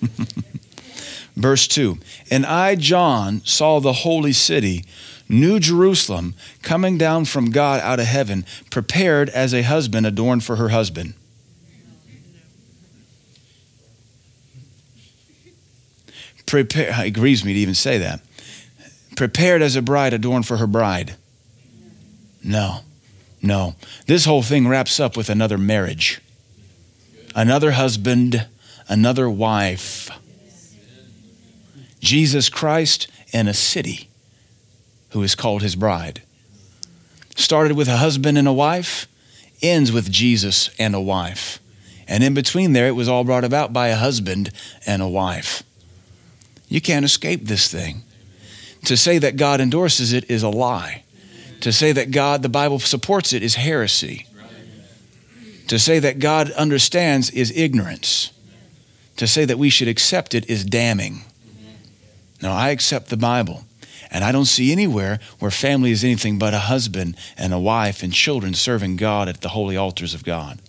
Verse 1.36 1.66
2 1.66 1.98
And 2.30 2.46
I, 2.46 2.76
John, 2.76 3.40
saw 3.44 3.80
the 3.80 3.92
holy 3.92 4.32
city, 4.32 4.84
New 5.32 5.58
Jerusalem, 5.58 6.34
coming 6.62 6.98
down 6.98 7.24
from 7.24 7.50
God 7.50 7.80
out 7.80 7.98
of 7.98 8.06
heaven, 8.06 8.44
prepared 8.70 9.30
as 9.30 9.52
a 9.52 9.62
husband 9.62 10.06
adorned 10.06 10.44
for 10.44 10.56
her 10.56 10.68
husband. 10.68 11.14
prepare, 16.52 17.06
it 17.06 17.12
grieves 17.12 17.46
me 17.46 17.54
to 17.54 17.58
even 17.58 17.74
say 17.74 17.96
that. 17.96 18.20
Prepared 19.16 19.62
as 19.62 19.74
a 19.74 19.80
bride 19.80 20.12
adorned 20.12 20.46
for 20.46 20.58
her 20.58 20.66
bride. 20.66 21.16
No, 22.44 22.80
no. 23.40 23.74
This 24.06 24.26
whole 24.26 24.42
thing 24.42 24.68
wraps 24.68 25.00
up 25.00 25.16
with 25.16 25.30
another 25.30 25.56
marriage, 25.56 26.20
another 27.34 27.70
husband, 27.70 28.48
another 28.86 29.30
wife. 29.30 30.10
Jesus 32.00 32.50
Christ 32.50 33.08
and 33.32 33.48
a 33.48 33.54
city 33.54 34.10
who 35.12 35.22
is 35.22 35.34
called 35.34 35.62
his 35.62 35.76
bride. 35.76 36.22
Started 37.36 37.76
with 37.76 37.88
a 37.88 37.98
husband 37.98 38.36
and 38.36 38.48
a 38.48 38.52
wife, 38.52 39.06
ends 39.62 39.92
with 39.92 40.10
Jesus 40.10 40.70
and 40.78 40.94
a 40.94 41.00
wife. 41.00 41.60
And 42.08 42.22
in 42.22 42.34
between 42.34 42.72
there, 42.72 42.88
it 42.88 42.96
was 42.96 43.08
all 43.08 43.24
brought 43.24 43.44
about 43.44 43.72
by 43.72 43.88
a 43.88 43.96
husband 43.96 44.50
and 44.86 45.00
a 45.00 45.08
wife. 45.08 45.62
You 46.68 46.80
can't 46.80 47.04
escape 47.04 47.44
this 47.44 47.70
thing. 47.70 48.02
To 48.84 48.96
say 48.96 49.18
that 49.18 49.36
God 49.36 49.60
endorses 49.60 50.12
it 50.12 50.28
is 50.30 50.42
a 50.42 50.48
lie. 50.48 51.04
To 51.60 51.72
say 51.72 51.92
that 51.92 52.10
God, 52.10 52.42
the 52.42 52.48
Bible 52.48 52.80
supports 52.80 53.32
it, 53.32 53.42
is 53.42 53.54
heresy. 53.54 54.26
To 55.68 55.78
say 55.78 55.98
that 56.00 56.18
God 56.18 56.50
understands 56.52 57.30
is 57.30 57.56
ignorance. 57.56 58.32
To 59.16 59.26
say 59.26 59.44
that 59.44 59.58
we 59.58 59.70
should 59.70 59.88
accept 59.88 60.34
it 60.34 60.50
is 60.50 60.64
damning. 60.64 61.20
No, 62.42 62.50
I 62.50 62.70
accept 62.70 63.08
the 63.08 63.16
Bible. 63.16 63.64
And 64.12 64.22
I 64.22 64.30
don't 64.30 64.44
see 64.44 64.70
anywhere 64.70 65.18
where 65.38 65.50
family 65.50 65.90
is 65.90 66.04
anything 66.04 66.38
but 66.38 66.52
a 66.52 66.58
husband 66.58 67.16
and 67.38 67.52
a 67.52 67.58
wife 67.58 68.02
and 68.02 68.12
children 68.12 68.52
serving 68.52 68.96
God 68.96 69.26
at 69.26 69.40
the 69.40 69.48
holy 69.48 69.76
altars 69.76 70.12
of 70.12 70.22
God. 70.22 70.60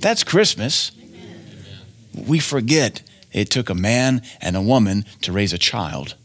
That's 0.00 0.24
Christmas. 0.24 0.90
We 2.12 2.40
forget 2.40 3.02
it 3.32 3.50
took 3.50 3.70
a 3.70 3.74
man 3.74 4.22
and 4.40 4.56
a 4.56 4.62
woman 4.62 5.04
to 5.22 5.32
raise 5.32 5.52
a 5.52 5.58
child 5.58 6.16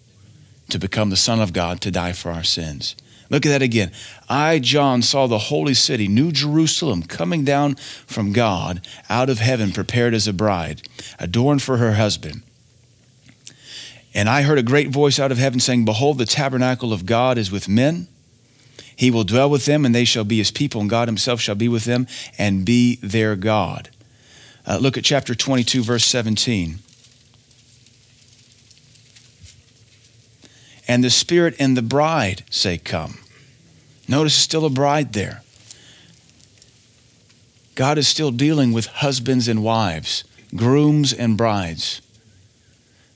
to 0.70 0.80
become 0.80 1.12
the 1.12 1.16
Son 1.16 1.40
of 1.40 1.54
God 1.54 1.80
to 1.82 1.92
die 1.92 2.14
for 2.14 2.32
our 2.32 2.44
sins. 2.44 2.96
Look 3.30 3.46
at 3.46 3.50
that 3.50 3.62
again. 3.62 3.92
I, 4.28 4.60
John, 4.60 5.02
saw 5.02 5.28
the 5.28 5.38
holy 5.38 5.74
city, 5.76 6.08
New 6.08 6.32
Jerusalem, 6.32 7.04
coming 7.04 7.46
down 7.46 7.76
from 7.76 8.34
God 8.34 8.86
out 9.10 9.30
of 9.30 9.40
heaven, 9.40 9.72
prepared 9.72 10.14
as 10.14 10.28
a 10.28 10.34
bride, 10.34 10.88
adorned 11.20 11.62
for 11.62 11.78
her 11.78 11.94
husband. 11.94 12.42
And 14.14 14.30
I 14.30 14.44
heard 14.44 14.60
a 14.60 14.64
great 14.64 14.90
voice 14.90 15.20
out 15.20 15.32
of 15.32 15.38
heaven 15.38 15.60
saying, 15.60 15.86
Behold, 15.86 16.18
the 16.18 16.26
tabernacle 16.26 16.94
of 16.94 17.06
God 17.06 17.38
is 17.38 17.52
with 17.52 17.68
men. 17.68 18.08
He 18.96 19.10
will 19.10 19.24
dwell 19.24 19.50
with 19.50 19.66
them, 19.66 19.86
and 19.86 19.96
they 19.96 20.06
shall 20.06 20.24
be 20.24 20.38
his 20.38 20.52
people, 20.52 20.82
and 20.82 20.90
God 20.90 21.08
himself 21.08 21.42
shall 21.42 21.56
be 21.56 21.68
with 21.68 21.86
them 21.86 22.06
and 22.38 22.64
be 22.64 22.98
their 23.02 23.36
God. 23.36 23.90
Uh, 24.66 24.78
look 24.78 24.98
at 24.98 25.04
chapter 25.04 25.34
22, 25.34 25.84
verse 25.84 26.06
17. 26.06 26.80
And 30.88 31.04
the 31.04 31.10
Spirit 31.10 31.56
and 31.60 31.76
the 31.76 31.82
bride 31.82 32.44
say, 32.50 32.78
Come. 32.78 33.18
Notice 34.08 34.36
still 34.36 34.66
a 34.66 34.70
bride 34.70 35.14
there. 35.14 35.42
God 37.76 37.98
is 37.98 38.08
still 38.08 38.32
dealing 38.32 38.74
with 38.74 38.86
husbands 38.86 39.48
and 39.48 39.64
wives, 39.64 40.24
grooms 40.56 41.12
and 41.12 41.36
brides. 41.36 42.03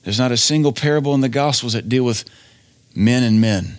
There's 0.08 0.18
not 0.18 0.32
a 0.32 0.38
single 0.38 0.72
parable 0.72 1.14
in 1.14 1.20
the 1.20 1.28
Gospels 1.28 1.74
that 1.74 1.86
deal 1.86 2.02
with 2.02 2.24
men 2.94 3.22
and 3.22 3.42
men. 3.42 3.76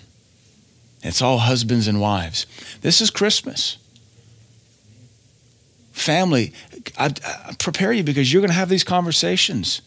It's 1.02 1.24
all 1.24 1.40
husbands 1.40 1.88
and 1.88 2.00
wives. 2.00 2.46
This 2.82 3.02
is 3.02 3.10
Christmas. 3.10 3.80
Family, 5.92 6.54
I, 7.00 7.16
I 7.26 7.56
prepare 7.58 7.92
you 7.92 8.04
because 8.04 8.32
you're 8.32 8.44
going 8.44 8.52
to 8.52 8.56
have 8.56 8.70
these 8.70 8.84
conversations. 8.84 9.82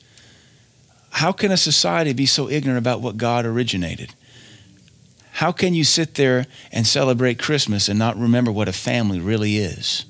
How 1.10 1.30
can 1.30 1.52
a 1.52 1.56
society 1.56 2.12
be 2.12 2.26
so 2.26 2.48
ignorant 2.48 2.78
about 2.78 3.00
what 3.00 3.16
God 3.16 3.46
originated? 3.46 4.12
How 5.34 5.52
can 5.52 5.74
you 5.74 5.84
sit 5.84 6.16
there 6.16 6.46
and 6.72 6.88
celebrate 6.88 7.38
Christmas 7.38 7.88
and 7.88 8.00
not 8.00 8.18
remember 8.18 8.50
what 8.50 8.66
a 8.66 8.72
family 8.72 9.20
really 9.20 9.58
is? 9.58 10.06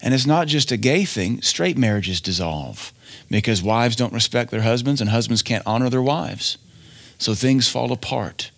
And 0.00 0.14
it's 0.14 0.24
not 0.24 0.46
just 0.46 0.72
a 0.72 0.78
gay 0.78 1.04
thing, 1.04 1.42
straight 1.42 1.76
marriages 1.76 2.22
dissolve 2.22 2.90
because 3.30 3.62
wives 3.62 3.96
don't 3.96 4.12
respect 4.12 4.50
their 4.50 4.62
husbands 4.62 5.00
and 5.00 5.10
husbands 5.10 5.42
can't 5.42 5.66
honor 5.66 5.90
their 5.90 6.02
wives. 6.02 6.58
So 7.18 7.34
things 7.34 7.68
fall 7.68 7.92
apart. 7.92 8.50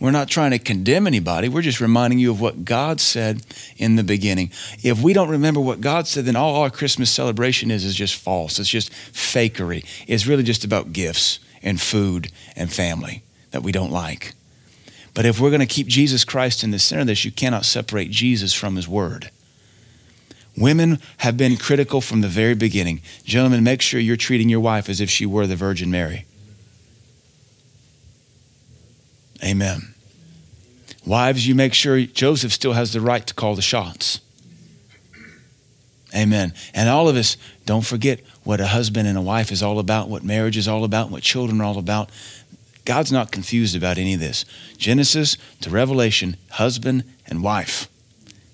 We're 0.00 0.10
not 0.12 0.28
trying 0.28 0.52
to 0.52 0.58
condemn 0.60 1.08
anybody. 1.08 1.48
We're 1.48 1.62
just 1.62 1.80
reminding 1.80 2.20
you 2.20 2.30
of 2.30 2.40
what 2.40 2.64
God 2.64 3.00
said 3.00 3.42
in 3.76 3.96
the 3.96 4.04
beginning. 4.04 4.52
If 4.82 5.02
we 5.02 5.12
don't 5.12 5.28
remember 5.28 5.58
what 5.58 5.80
God 5.80 6.06
said, 6.06 6.24
then 6.24 6.36
all 6.36 6.62
our 6.62 6.70
Christmas 6.70 7.10
celebration 7.10 7.70
is 7.70 7.84
is 7.84 7.96
just 7.96 8.14
false. 8.14 8.60
It's 8.60 8.68
just 8.68 8.92
fakery. 8.92 9.84
It's 10.06 10.26
really 10.26 10.44
just 10.44 10.64
about 10.64 10.92
gifts 10.92 11.40
and 11.62 11.80
food 11.80 12.30
and 12.54 12.72
family 12.72 13.22
that 13.50 13.64
we 13.64 13.72
don't 13.72 13.90
like. 13.90 14.34
But 15.14 15.26
if 15.26 15.40
we're 15.40 15.50
going 15.50 15.60
to 15.60 15.66
keep 15.66 15.88
Jesus 15.88 16.24
Christ 16.24 16.62
in 16.62 16.70
the 16.70 16.78
center 16.78 17.00
of 17.00 17.08
this, 17.08 17.24
you 17.24 17.32
cannot 17.32 17.64
separate 17.64 18.10
Jesus 18.10 18.54
from 18.54 18.76
his 18.76 18.86
word. 18.86 19.30
Women 20.58 20.98
have 21.18 21.36
been 21.36 21.56
critical 21.56 22.00
from 22.00 22.20
the 22.20 22.28
very 22.28 22.54
beginning. 22.54 23.00
Gentlemen, 23.24 23.62
make 23.62 23.80
sure 23.80 24.00
you're 24.00 24.16
treating 24.16 24.48
your 24.48 24.60
wife 24.60 24.88
as 24.88 25.00
if 25.00 25.08
she 25.08 25.24
were 25.24 25.46
the 25.46 25.56
Virgin 25.56 25.90
Mary. 25.90 26.24
Amen. 29.44 29.94
Wives, 31.06 31.46
you 31.46 31.54
make 31.54 31.74
sure 31.74 32.00
Joseph 32.00 32.52
still 32.52 32.72
has 32.72 32.92
the 32.92 33.00
right 33.00 33.24
to 33.26 33.34
call 33.34 33.54
the 33.54 33.62
shots. 33.62 34.20
Amen. 36.14 36.52
And 36.74 36.88
all 36.88 37.08
of 37.08 37.16
us, 37.16 37.36
don't 37.64 37.84
forget 37.84 38.20
what 38.42 38.60
a 38.60 38.66
husband 38.66 39.06
and 39.06 39.16
a 39.16 39.22
wife 39.22 39.52
is 39.52 39.62
all 39.62 39.78
about, 39.78 40.08
what 40.08 40.24
marriage 40.24 40.56
is 40.56 40.66
all 40.66 40.84
about, 40.84 41.10
what 41.10 41.22
children 41.22 41.60
are 41.60 41.64
all 41.64 41.78
about. 41.78 42.10
God's 42.84 43.12
not 43.12 43.30
confused 43.30 43.76
about 43.76 43.98
any 43.98 44.14
of 44.14 44.20
this. 44.20 44.44
Genesis 44.76 45.36
to 45.60 45.70
Revelation, 45.70 46.36
husband 46.52 47.04
and 47.26 47.44
wife. 47.44 47.88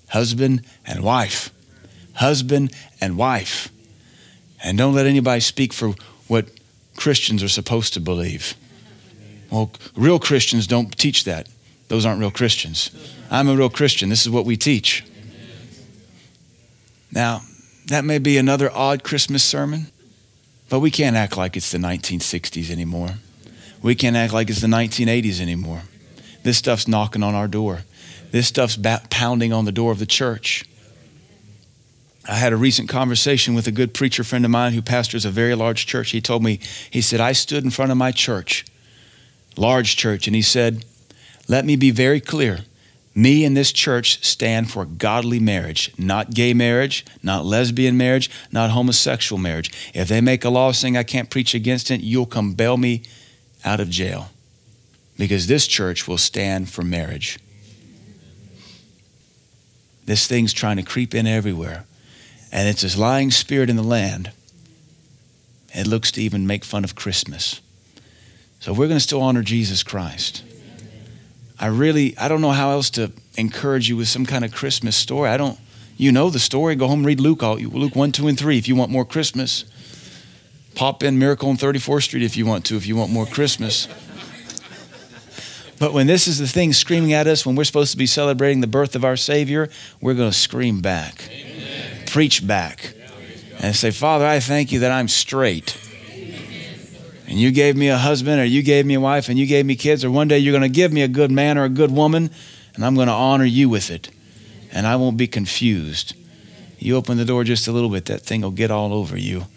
Husband 0.09 0.63
and 0.85 1.01
wife. 1.01 1.49
Husband 2.15 2.71
and 3.01 3.17
wife. 3.17 3.69
And 4.63 4.77
don't 4.77 4.93
let 4.93 5.05
anybody 5.05 5.41
speak 5.41 5.73
for 5.73 5.93
what 6.27 6.47
Christians 6.95 7.43
are 7.43 7.49
supposed 7.49 7.93
to 7.93 7.99
believe. 7.99 8.55
Well, 9.51 9.71
real 9.95 10.19
Christians 10.19 10.67
don't 10.67 10.97
teach 10.97 11.23
that. 11.25 11.47
Those 11.87 12.05
aren't 12.05 12.19
real 12.19 12.31
Christians. 12.31 12.89
I'm 13.29 13.47
a 13.47 13.55
real 13.55 13.69
Christian. 13.69 14.09
This 14.09 14.21
is 14.21 14.29
what 14.29 14.45
we 14.45 14.57
teach. 14.57 15.03
Now, 17.11 17.41
that 17.87 18.03
may 18.03 18.17
be 18.17 18.37
another 18.37 18.71
odd 18.71 19.03
Christmas 19.03 19.43
sermon, 19.43 19.87
but 20.69 20.79
we 20.79 20.89
can't 20.89 21.15
act 21.15 21.37
like 21.37 21.55
it's 21.55 21.71
the 21.71 21.77
1960s 21.77 22.71
anymore. 22.71 23.11
We 23.81 23.93
can't 23.93 24.15
act 24.15 24.33
like 24.33 24.49
it's 24.49 24.61
the 24.61 24.67
1980s 24.67 25.39
anymore. 25.39 25.83
This 26.43 26.57
stuff's 26.57 26.87
knocking 26.87 27.23
on 27.23 27.35
our 27.35 27.47
door. 27.47 27.81
This 28.31 28.47
stuff's 28.47 28.77
pounding 29.09 29.53
on 29.53 29.65
the 29.65 29.71
door 29.71 29.91
of 29.91 29.99
the 29.99 30.05
church. 30.05 30.65
I 32.27 32.35
had 32.35 32.53
a 32.53 32.57
recent 32.57 32.89
conversation 32.89 33.53
with 33.53 33.67
a 33.67 33.71
good 33.71 33.93
preacher 33.93 34.23
friend 34.23 34.45
of 34.45 34.51
mine 34.51 34.73
who 34.73 34.81
pastors 34.81 35.25
a 35.25 35.29
very 35.29 35.53
large 35.53 35.85
church. 35.85 36.11
He 36.11 36.21
told 36.21 36.43
me, 36.43 36.59
he 36.89 37.01
said, 37.01 37.19
I 37.19 37.33
stood 37.33 37.63
in 37.63 37.69
front 37.69 37.91
of 37.91 37.97
my 37.97 38.11
church 38.11 38.65
large 39.57 39.95
church, 39.95 40.27
and 40.27 40.35
he 40.35 40.41
said, 40.41 40.85
Let 41.47 41.65
me 41.65 41.75
be 41.75 41.91
very 41.91 42.19
clear. 42.19 42.59
Me 43.17 43.45
and 43.45 43.55
this 43.55 43.71
church 43.71 44.23
stand 44.25 44.69
for 44.69 44.83
godly 44.83 45.39
marriage, 45.39 45.93
not 45.97 46.33
gay 46.33 46.53
marriage, 46.53 47.05
not 47.23 47.45
lesbian 47.45 47.95
marriage, 47.95 48.29
not 48.51 48.71
homosexual 48.71 49.41
marriage. 49.41 49.71
If 49.93 50.09
they 50.09 50.19
make 50.19 50.43
a 50.43 50.49
law 50.49 50.73
saying 50.73 50.97
I 50.97 51.03
can't 51.03 51.29
preach 51.29 51.53
against 51.53 51.89
it, 51.91 52.01
you'll 52.01 52.25
come 52.25 52.53
bail 52.53 52.75
me 52.75 53.03
out 53.63 53.79
of 53.79 53.89
jail 53.89 54.31
because 55.17 55.47
this 55.47 55.65
church 55.65 56.09
will 56.09 56.17
stand 56.17 56.69
for 56.69 56.81
marriage. 56.81 57.39
This 60.05 60.27
thing's 60.27 60.51
trying 60.51 60.75
to 60.75 60.83
creep 60.83 61.15
in 61.15 61.25
everywhere, 61.25 61.85
and 62.51 62.67
it's 62.67 62.81
this 62.81 62.97
lying 62.97 63.31
spirit 63.31 63.69
in 63.69 63.75
the 63.75 63.83
land. 63.83 64.31
It 65.73 65.87
looks 65.87 66.11
to 66.13 66.21
even 66.21 66.47
make 66.47 66.63
fun 66.63 66.83
of 66.83 66.95
Christmas. 66.95 67.61
So 68.59 68.71
we're 68.71 68.87
going 68.87 68.97
to 68.97 69.01
still 69.01 69.21
honor 69.21 69.43
Jesus 69.43 69.83
Christ. 69.83 70.43
I 71.59 71.67
really, 71.67 72.17
I 72.17 72.27
don't 72.27 72.41
know 72.41 72.51
how 72.51 72.71
else 72.71 72.89
to 72.91 73.11
encourage 73.37 73.89
you 73.89 73.97
with 73.97 74.07
some 74.07 74.25
kind 74.25 74.43
of 74.43 74.53
Christmas 74.53 74.95
story. 74.95 75.29
I 75.29 75.37
don't, 75.37 75.59
you 75.97 76.11
know 76.11 76.29
the 76.29 76.39
story. 76.39 76.75
Go 76.75 76.87
home 76.87 76.99
and 76.99 77.05
read 77.05 77.19
Luke, 77.19 77.43
all, 77.43 77.57
Luke 77.57 77.95
1, 77.95 78.11
2, 78.11 78.27
and 78.27 78.37
3 78.37 78.57
if 78.57 78.67
you 78.67 78.75
want 78.75 78.91
more 78.91 79.05
Christmas. 79.05 79.65
Pop 80.75 81.03
in 81.03 81.17
Miracle 81.17 81.49
on 81.49 81.57
34th 81.57 82.03
Street 82.03 82.23
if 82.23 82.35
you 82.35 82.45
want 82.45 82.65
to, 82.65 82.75
if 82.75 82.85
you 82.85 82.95
want 82.95 83.11
more 83.11 83.25
Christmas. 83.25 83.87
But 85.77 85.93
when 85.93 86.07
this 86.07 86.27
is 86.27 86.39
the 86.39 86.47
thing 86.47 86.73
screaming 86.73 87.13
at 87.13 87.27
us, 87.27 87.45
when 87.45 87.55
we're 87.55 87.65
supposed 87.65 87.91
to 87.91 87.97
be 87.97 88.05
celebrating 88.05 88.61
the 88.61 88.67
birth 88.67 88.95
of 88.95 89.03
our 89.03 89.17
Savior, 89.17 89.69
we're 89.99 90.13
going 90.13 90.31
to 90.31 90.37
scream 90.37 90.81
back, 90.81 91.29
Amen. 91.29 91.54
Preach 92.15 92.47
back, 92.47 92.93
and 93.59 93.75
say, 93.75 93.91
Father, 93.91 94.25
I 94.25 94.39
thank 94.39 94.71
you 94.71 94.79
that 94.79 94.91
I'm 94.91 95.09
straight 95.09 95.77
and 97.27 97.39
you 97.39 97.51
gave 97.51 97.75
me 97.75 97.89
a 97.89 97.97
husband 97.97 98.39
or 98.39 98.45
you 98.45 98.63
gave 98.63 98.85
me 98.85 98.93
a 98.93 98.99
wife 98.99 99.29
and 99.29 99.37
you 99.37 99.45
gave 99.45 99.65
me 99.65 99.75
kids, 99.75 100.05
or 100.05 100.11
one 100.11 100.29
day 100.29 100.37
you're 100.37 100.53
going 100.53 100.61
to 100.61 100.69
give 100.69 100.93
me 100.93 101.01
a 101.01 101.07
good 101.07 101.31
man 101.31 101.57
or 101.57 101.65
a 101.65 101.69
good 101.69 101.91
woman, 101.91 102.29
and 102.75 102.85
I'm 102.85 102.95
going 102.95 103.07
to 103.07 103.13
honor 103.13 103.43
you 103.43 103.67
with 103.67 103.91
it. 103.91 104.09
And 104.71 104.85
I 104.85 104.95
won't 104.95 105.17
be 105.17 105.27
confused. 105.27 106.15
You 106.79 106.95
open 106.95 107.17
the 107.17 107.25
door 107.25 107.43
just 107.43 107.67
a 107.67 107.73
little 107.73 107.89
bit, 107.89 108.05
that 108.05 108.21
thing 108.21 108.41
will 108.41 108.51
get 108.51 108.71
all 108.71 108.93
over 108.93 109.17
you. 109.17 109.47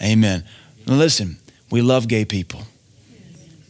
Amen. 0.00 0.44
Now 0.86 0.94
listen, 0.94 1.38
we 1.70 1.82
love 1.82 2.06
gay 2.06 2.24
people. 2.24 2.62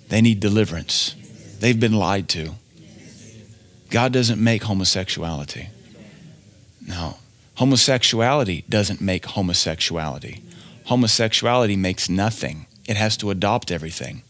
They 0.08 0.20
need 0.20 0.40
deliverance. 0.40 1.14
They've 1.60 1.78
been 1.78 1.94
lied 1.94 2.28
to. 2.30 2.52
God 3.90 4.12
doesn't 4.12 4.42
make 4.42 4.64
homosexuality. 4.64 5.68
No. 6.86 7.16
Homosexuality 7.58 8.64
doesn't 8.68 9.00
make 9.00 9.26
homosexuality 9.26 10.42
homosexuality 10.88 11.76
makes 11.76 12.08
nothing, 12.08 12.66
it 12.86 12.96
has 12.96 13.16
to 13.18 13.30
adopt 13.30 13.70
everything. 13.70 14.22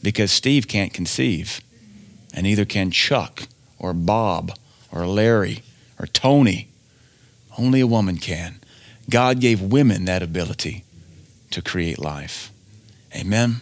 Because 0.00 0.30
Steve 0.30 0.68
can't 0.68 0.94
conceive, 0.94 1.60
and 2.32 2.44
neither 2.44 2.64
can 2.64 2.92
Chuck 2.92 3.48
or 3.80 3.92
Bob 3.92 4.56
or 4.92 5.06
Larry 5.06 5.62
or 5.98 6.06
Tony. 6.06 6.68
Only 7.58 7.80
a 7.80 7.86
woman 7.86 8.18
can. 8.18 8.60
God 9.10 9.40
gave 9.40 9.60
women 9.60 10.04
that 10.04 10.22
ability 10.22 10.84
to 11.50 11.62
create 11.62 11.98
life. 11.98 12.52
Amen. 13.12 13.60